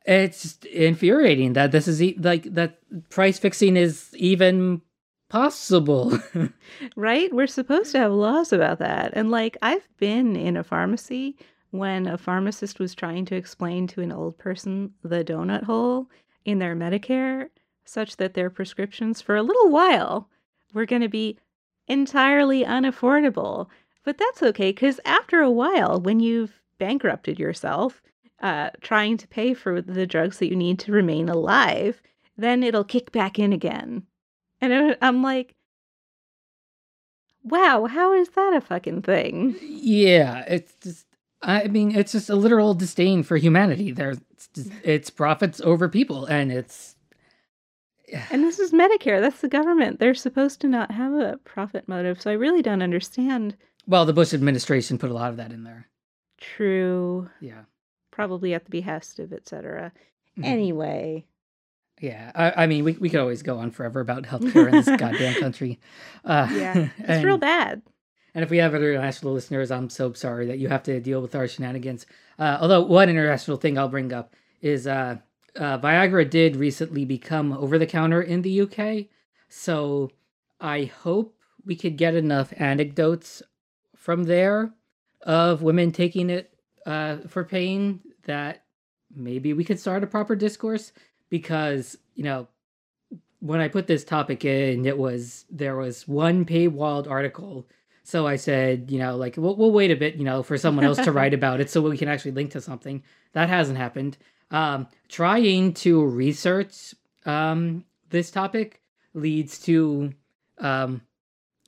it's 0.04 0.42
just 0.42 0.64
infuriating 0.66 1.54
that 1.54 1.72
this 1.72 1.88
is 1.88 2.02
e- 2.02 2.18
like 2.20 2.42
that 2.54 2.78
price 3.08 3.38
fixing 3.38 3.76
is 3.76 4.10
even 4.16 4.82
possible. 5.30 6.18
right? 6.96 7.32
We're 7.32 7.46
supposed 7.46 7.92
to 7.92 7.98
have 7.98 8.12
laws 8.12 8.52
about 8.52 8.78
that. 8.80 9.12
And 9.14 9.30
like 9.30 9.56
I've 9.62 9.88
been 9.96 10.36
in 10.36 10.58
a 10.58 10.64
pharmacy 10.64 11.36
when 11.70 12.06
a 12.06 12.18
pharmacist 12.18 12.78
was 12.78 12.94
trying 12.94 13.24
to 13.24 13.34
explain 13.34 13.86
to 13.88 14.02
an 14.02 14.12
old 14.12 14.38
person 14.38 14.92
the 15.02 15.24
donut 15.24 15.64
hole 15.64 16.10
in 16.44 16.58
their 16.58 16.76
Medicare 16.76 17.48
such 17.84 18.16
that 18.16 18.34
their 18.34 18.50
prescriptions 18.50 19.20
for 19.20 19.36
a 19.36 19.42
little 19.42 19.70
while 19.70 20.28
were 20.72 20.86
going 20.86 21.02
to 21.02 21.08
be 21.08 21.38
entirely 21.86 22.64
unaffordable. 22.64 23.68
But 24.04 24.18
that's 24.18 24.42
okay 24.42 24.70
because 24.70 25.00
after 25.04 25.40
a 25.40 25.50
while, 25.50 26.00
when 26.00 26.20
you've 26.20 26.60
bankrupted 26.78 27.38
yourself, 27.38 28.02
uh, 28.42 28.70
trying 28.80 29.16
to 29.16 29.28
pay 29.28 29.54
for 29.54 29.80
the 29.80 30.06
drugs 30.06 30.38
that 30.38 30.48
you 30.48 30.56
need 30.56 30.78
to 30.80 30.92
remain 30.92 31.28
alive, 31.28 32.02
then 32.36 32.62
it'll 32.62 32.84
kick 32.84 33.12
back 33.12 33.38
in 33.38 33.52
again. 33.52 34.02
And 34.60 34.96
I'm 35.00 35.22
like, 35.22 35.54
wow, 37.42 37.86
how 37.86 38.12
is 38.12 38.30
that 38.30 38.54
a 38.54 38.60
fucking 38.60 39.02
thing? 39.02 39.56
Yeah, 39.62 40.44
it's 40.48 40.74
just, 40.82 41.06
I 41.42 41.68
mean, 41.68 41.94
it's 41.94 42.12
just 42.12 42.30
a 42.30 42.36
literal 42.36 42.74
disdain 42.74 43.22
for 43.22 43.36
humanity. 43.36 43.92
There's, 43.92 44.18
it's, 44.30 44.70
it's 44.82 45.10
profits 45.10 45.60
over 45.60 45.88
people, 45.88 46.24
and 46.26 46.50
it's 46.50 46.93
and 48.30 48.42
this 48.44 48.58
is 48.58 48.72
Medicare. 48.72 49.20
That's 49.20 49.40
the 49.40 49.48
government. 49.48 49.98
They're 49.98 50.14
supposed 50.14 50.60
to 50.60 50.68
not 50.68 50.90
have 50.90 51.12
a 51.12 51.38
profit 51.44 51.88
motive. 51.88 52.20
So 52.20 52.30
I 52.30 52.34
really 52.34 52.62
don't 52.62 52.82
understand. 52.82 53.56
Well, 53.86 54.06
the 54.06 54.12
Bush 54.12 54.32
administration 54.34 54.98
put 54.98 55.10
a 55.10 55.14
lot 55.14 55.30
of 55.30 55.36
that 55.36 55.52
in 55.52 55.64
there. 55.64 55.88
True. 56.38 57.28
Yeah. 57.40 57.62
Probably 58.10 58.54
at 58.54 58.64
the 58.64 58.70
behest 58.70 59.18
of 59.18 59.32
etc. 59.32 59.92
Mm-hmm. 60.38 60.44
Anyway. 60.44 61.24
Yeah, 62.00 62.32
I, 62.34 62.64
I, 62.64 62.66
mean, 62.66 62.84
we, 62.84 62.92
we 62.94 63.08
could 63.08 63.20
always 63.20 63.42
go 63.42 63.58
on 63.58 63.70
forever 63.70 64.00
about 64.00 64.22
healthcare 64.24 64.66
in 64.66 64.72
this 64.72 64.86
goddamn 64.86 65.40
country. 65.40 65.80
Uh, 66.24 66.48
yeah, 66.52 66.88
it's 66.98 67.08
and, 67.08 67.24
real 67.24 67.38
bad. 67.38 67.82
And 68.34 68.42
if 68.42 68.50
we 68.50 68.58
have 68.58 68.74
other 68.74 68.92
international 68.92 69.32
listeners, 69.32 69.70
I'm 69.70 69.88
so 69.88 70.12
sorry 70.12 70.46
that 70.46 70.58
you 70.58 70.68
have 70.68 70.82
to 70.84 71.00
deal 71.00 71.22
with 71.22 71.34
our 71.34 71.46
shenanigans. 71.46 72.04
Uh, 72.38 72.58
although 72.60 72.82
one 72.82 73.08
international 73.08 73.56
thing 73.56 73.78
I'll 73.78 73.88
bring 73.88 74.12
up 74.12 74.34
is 74.60 74.86
uh, 74.88 75.18
uh, 75.56 75.78
Viagra 75.78 76.28
did 76.28 76.56
recently 76.56 77.04
become 77.04 77.52
over 77.52 77.78
the 77.78 77.86
counter 77.86 78.20
in 78.20 78.42
the 78.42 78.60
UK, 78.62 79.06
so 79.48 80.10
I 80.60 80.84
hope 80.84 81.36
we 81.64 81.76
could 81.76 81.96
get 81.96 82.14
enough 82.14 82.52
anecdotes 82.56 83.42
from 83.96 84.24
there 84.24 84.72
of 85.22 85.62
women 85.62 85.92
taking 85.92 86.28
it 86.30 86.52
uh, 86.86 87.18
for 87.28 87.44
pain 87.44 88.00
that 88.24 88.64
maybe 89.14 89.52
we 89.52 89.64
could 89.64 89.80
start 89.80 90.02
a 90.02 90.06
proper 90.06 90.36
discourse 90.36 90.92
because 91.30 91.96
you 92.14 92.24
know 92.24 92.48
when 93.44 93.60
I 93.60 93.68
put 93.68 93.86
this 93.86 94.04
topic 94.04 94.44
in, 94.46 94.86
it 94.86 94.96
was 94.96 95.44
there 95.50 95.76
was 95.76 96.08
one 96.08 96.46
paywalled 96.46 97.10
article. 97.10 97.66
So 98.04 98.26
I 98.26 98.36
said, 98.36 98.90
you 98.90 98.98
know, 98.98 99.16
like 99.16 99.36
we'll, 99.36 99.56
we'll 99.56 99.72
wait 99.72 99.90
a 99.90 99.96
bit, 99.96 100.16
you 100.16 100.24
know, 100.24 100.42
for 100.42 100.58
someone 100.58 100.84
else 100.84 100.98
to 100.98 101.12
write 101.18 101.34
about 101.34 101.60
it 101.60 101.70
so 101.70 101.80
we 101.80 101.96
can 101.96 102.08
actually 102.08 102.32
link 102.32 102.52
to 102.52 102.60
something. 102.60 103.02
That 103.32 103.48
hasn't 103.48 103.78
happened. 103.78 104.18
Um, 104.50 104.88
trying 105.08 105.72
to 105.74 106.04
research 106.04 106.94
um, 107.24 107.84
this 108.10 108.30
topic 108.30 108.82
leads 109.14 109.58
to 109.60 110.12
um, 110.58 111.00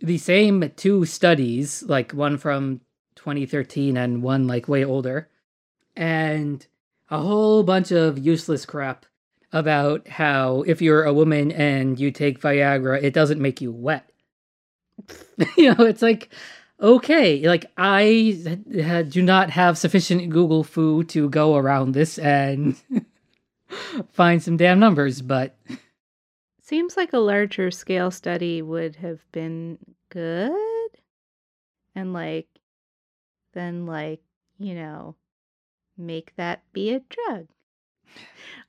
the 0.01 0.19
same 0.19 0.71
two 0.77 1.07
studies, 1.07 1.83
like 1.85 2.13
one 2.13 2.37
from 2.37 2.83
2013 3.17 3.97
and 3.97 4.23
one 4.23 4.47
like 4.47 4.69
way 4.69 4.85
older, 4.85 5.31
and 5.97 6.67
a 7.11 7.19
whole 7.19 7.63
bunch 7.63 7.93
of 7.93 8.19
useless 8.19 8.67
crap 8.67 9.07
about 9.53 10.07
how 10.07 10.63
if 10.67 10.83
you're 10.83 11.05
a 11.05 11.15
woman 11.15 11.51
and 11.53 11.99
you 11.99 12.11
take 12.11 12.41
Viagra, 12.41 13.03
it 13.03 13.15
doesn't 13.15 13.41
make 13.41 13.63
you 13.63 13.73
wet. 13.73 14.11
you 15.57 15.75
know, 15.75 15.85
it's 15.85 16.03
like, 16.03 16.31
okay, 16.81 17.47
like 17.47 17.67
I 17.77 18.59
do 19.09 19.23
not 19.23 19.51
have 19.51 19.79
sufficient 19.79 20.29
Google 20.31 20.65
foo 20.65 21.05
to 21.05 21.29
go 21.29 21.57
around 21.57 21.93
this 21.93 22.19
and 22.19 22.77
find 24.13 24.43
some 24.43 24.57
damn 24.57 24.79
numbers, 24.79 25.23
but. 25.23 25.57
Seems 26.63 26.97
like 26.97 27.13
a 27.13 27.19
larger 27.19 27.71
scale 27.71 28.11
study 28.11 28.61
would 28.61 28.97
have 28.97 29.21
been 29.31 29.79
good. 30.11 30.53
And 31.95 32.13
like, 32.13 32.49
then 33.55 33.87
like, 33.87 34.21
you 34.59 34.75
know, 34.75 35.15
make 35.97 36.35
that 36.37 36.63
be 36.73 36.93
a 36.93 37.01
drug. 37.01 37.47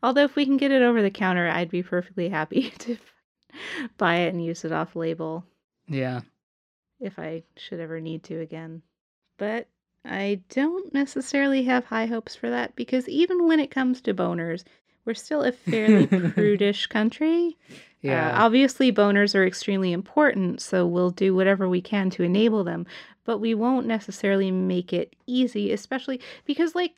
Although 0.03 0.23
if 0.23 0.35
we 0.35 0.45
can 0.45 0.57
get 0.57 0.71
it 0.71 0.81
over 0.81 1.01
the 1.01 1.11
counter, 1.11 1.47
I'd 1.47 1.69
be 1.69 1.83
perfectly 1.83 2.29
happy 2.29 2.69
to 2.79 2.97
buy 3.97 4.17
it 4.17 4.33
and 4.33 4.43
use 4.43 4.63
it 4.63 4.71
off 4.71 4.95
label. 4.95 5.45
Yeah. 5.87 6.21
If 6.99 7.19
I 7.19 7.43
should 7.55 7.79
ever 7.79 7.99
need 7.99 8.23
to 8.23 8.39
again. 8.39 8.81
But 9.37 9.67
I 10.03 10.41
don't 10.49 10.93
necessarily 10.93 11.63
have 11.63 11.85
high 11.85 12.05
hopes 12.05 12.35
for 12.35 12.49
that 12.49 12.75
because 12.75 13.07
even 13.09 13.47
when 13.47 13.59
it 13.59 13.71
comes 13.71 14.01
to 14.01 14.13
boners, 14.13 14.63
we're 15.05 15.13
still 15.13 15.43
a 15.43 15.51
fairly 15.51 16.07
prudish 16.31 16.87
country. 16.87 17.57
Uh, 17.69 17.75
yeah. 18.01 18.31
Uh, 18.31 18.45
obviously, 18.45 18.91
boners 18.91 19.35
are 19.35 19.45
extremely 19.45 19.91
important, 19.91 20.61
so 20.61 20.85
we'll 20.85 21.11
do 21.11 21.33
whatever 21.35 21.67
we 21.67 21.81
can 21.81 22.09
to 22.11 22.23
enable 22.23 22.63
them, 22.63 22.85
but 23.23 23.39
we 23.39 23.53
won't 23.53 23.87
necessarily 23.87 24.51
make 24.51 24.93
it 24.93 25.15
easy, 25.25 25.71
especially 25.71 26.21
because, 26.45 26.75
like, 26.75 26.95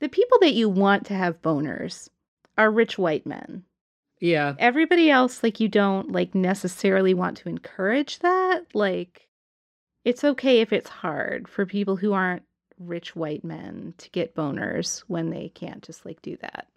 the 0.00 0.08
people 0.08 0.38
that 0.40 0.54
you 0.54 0.68
want 0.68 1.04
to 1.06 1.14
have 1.14 1.42
boners 1.42 2.08
are 2.56 2.70
rich 2.70 2.98
white 2.98 3.26
men. 3.26 3.64
Yeah. 4.20 4.54
Everybody 4.58 5.10
else, 5.10 5.42
like, 5.42 5.60
you 5.60 5.68
don't, 5.68 6.12
like, 6.12 6.34
necessarily 6.34 7.14
want 7.14 7.36
to 7.38 7.48
encourage 7.48 8.18
that. 8.20 8.66
Like, 8.74 9.28
it's 10.04 10.24
okay 10.24 10.60
if 10.60 10.72
it's 10.72 10.88
hard 10.88 11.48
for 11.48 11.66
people 11.66 11.96
who 11.96 12.12
aren't 12.12 12.42
rich 12.78 13.14
white 13.16 13.44
men 13.44 13.94
to 13.98 14.10
get 14.10 14.34
boners 14.34 15.00
when 15.06 15.30
they 15.30 15.48
can't 15.50 15.82
just, 15.82 16.04
like, 16.04 16.20
do 16.22 16.36
that. 16.40 16.68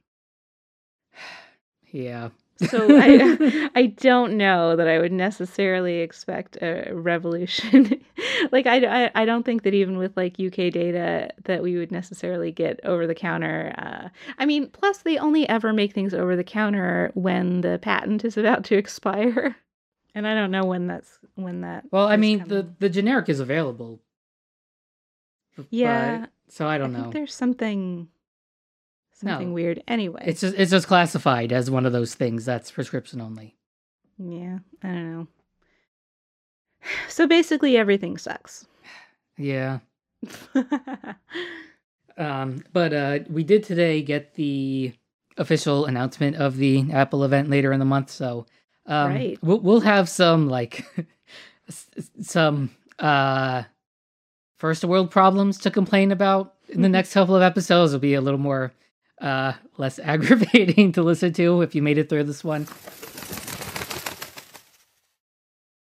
yeah. 1.92 2.30
So 2.70 2.88
I 2.98 3.70
I 3.76 3.86
don't 3.88 4.38
know 4.38 4.76
that 4.76 4.88
I 4.88 5.00
would 5.00 5.12
necessarily 5.12 6.00
expect 6.00 6.58
a 6.62 6.92
revolution. 6.94 8.02
like 8.52 8.68
I, 8.68 9.06
I 9.06 9.12
I 9.16 9.26
don't 9.26 9.44
think 9.44 9.64
that 9.64 9.74
even 9.74 9.98
with 9.98 10.16
like 10.16 10.40
UK 10.40 10.72
data 10.72 11.32
that 11.46 11.64
we 11.64 11.78
would 11.78 11.92
necessarily 11.92 12.52
get 12.52 12.80
over 12.84 13.08
the 13.08 13.16
counter. 13.16 13.74
Uh, 13.78 14.10
I 14.38 14.46
mean, 14.46 14.68
plus 14.68 15.00
they 15.00 15.18
only 15.18 15.48
ever 15.50 15.74
make 15.74 15.94
things 15.94 16.14
over 16.14 16.36
the 16.36 16.44
counter 16.44 17.12
when 17.14 17.62
the 17.62 17.80
patent 17.82 18.24
is 18.26 18.38
about 18.38 18.64
to 18.66 18.76
expire, 18.78 19.56
and 20.14 20.28
I 20.28 20.36
don't 20.36 20.52
know 20.52 20.66
when 20.66 20.88
that's 20.88 21.20
when 21.36 21.62
that. 21.62 21.86
Well, 21.92 22.08
I 22.08 22.18
mean 22.18 22.40
coming. 22.42 22.56
the 22.56 22.74
the 22.80 22.90
generic 22.90 23.30
is 23.30 23.40
available. 23.40 24.00
Yeah. 25.70 26.28
so 26.48 26.68
I 26.68 26.78
don't 26.78 26.96
I 26.96 27.00
know. 27.02 27.10
there's 27.12 27.34
something 27.34 28.08
something 29.22 29.50
no. 29.50 29.54
weird. 29.54 29.84
Anyway, 29.88 30.24
it's 30.26 30.42
just 30.42 30.56
it's 30.58 30.72
just 30.72 30.88
classified 30.88 31.52
as 31.52 31.72
one 31.72 31.86
of 31.86 31.94
those 31.94 32.14
things 32.14 32.46
that's 32.46 32.72
prescription 32.72 33.22
only. 33.22 33.56
Yeah, 34.18 34.60
I 34.84 34.88
don't 34.88 35.14
know. 35.14 35.28
So 37.10 37.28
basically, 37.28 37.78
everything 37.78 38.18
sucks. 38.18 38.66
Yeah. 39.38 39.80
um, 42.18 42.64
but 42.74 42.94
uh, 42.94 43.20
we 43.30 43.44
did 43.44 43.64
today 43.64 44.02
get 44.02 44.34
the 44.34 44.94
official 45.38 45.86
announcement 45.86 46.38
of 46.38 46.58
the 46.58 46.92
Apple 46.92 47.24
event 47.24 47.50
later 47.50 47.72
in 47.72 47.80
the 47.80 47.86
month, 47.86 48.10
so 48.10 48.48
um, 48.88 49.14
right. 49.14 49.38
we'll 49.44 49.60
we'll 49.60 49.82
have 49.82 50.10
some 50.10 50.50
like 50.50 50.86
some 52.22 52.72
uh 52.98 53.64
first 54.58 54.84
world 54.84 55.12
problems 55.12 55.58
to 55.60 55.72
complain 55.72 56.12
about 56.12 56.56
in 56.70 56.82
the 56.82 56.90
next 56.98 57.14
couple 57.14 57.36
of 57.36 57.42
episodes. 57.42 57.92
Will 57.92 58.00
be 58.00 58.16
a 58.16 58.22
little 58.22 58.40
more 58.40 58.72
uh, 59.22 59.54
less 59.78 60.00
aggravating 60.04 60.92
to 60.94 61.04
listen 61.04 61.34
to 61.34 61.62
if 61.62 61.76
you 61.76 61.82
made 61.82 61.98
it 61.98 62.10
through 62.10 62.24
this 62.24 62.44
one. 62.44 62.68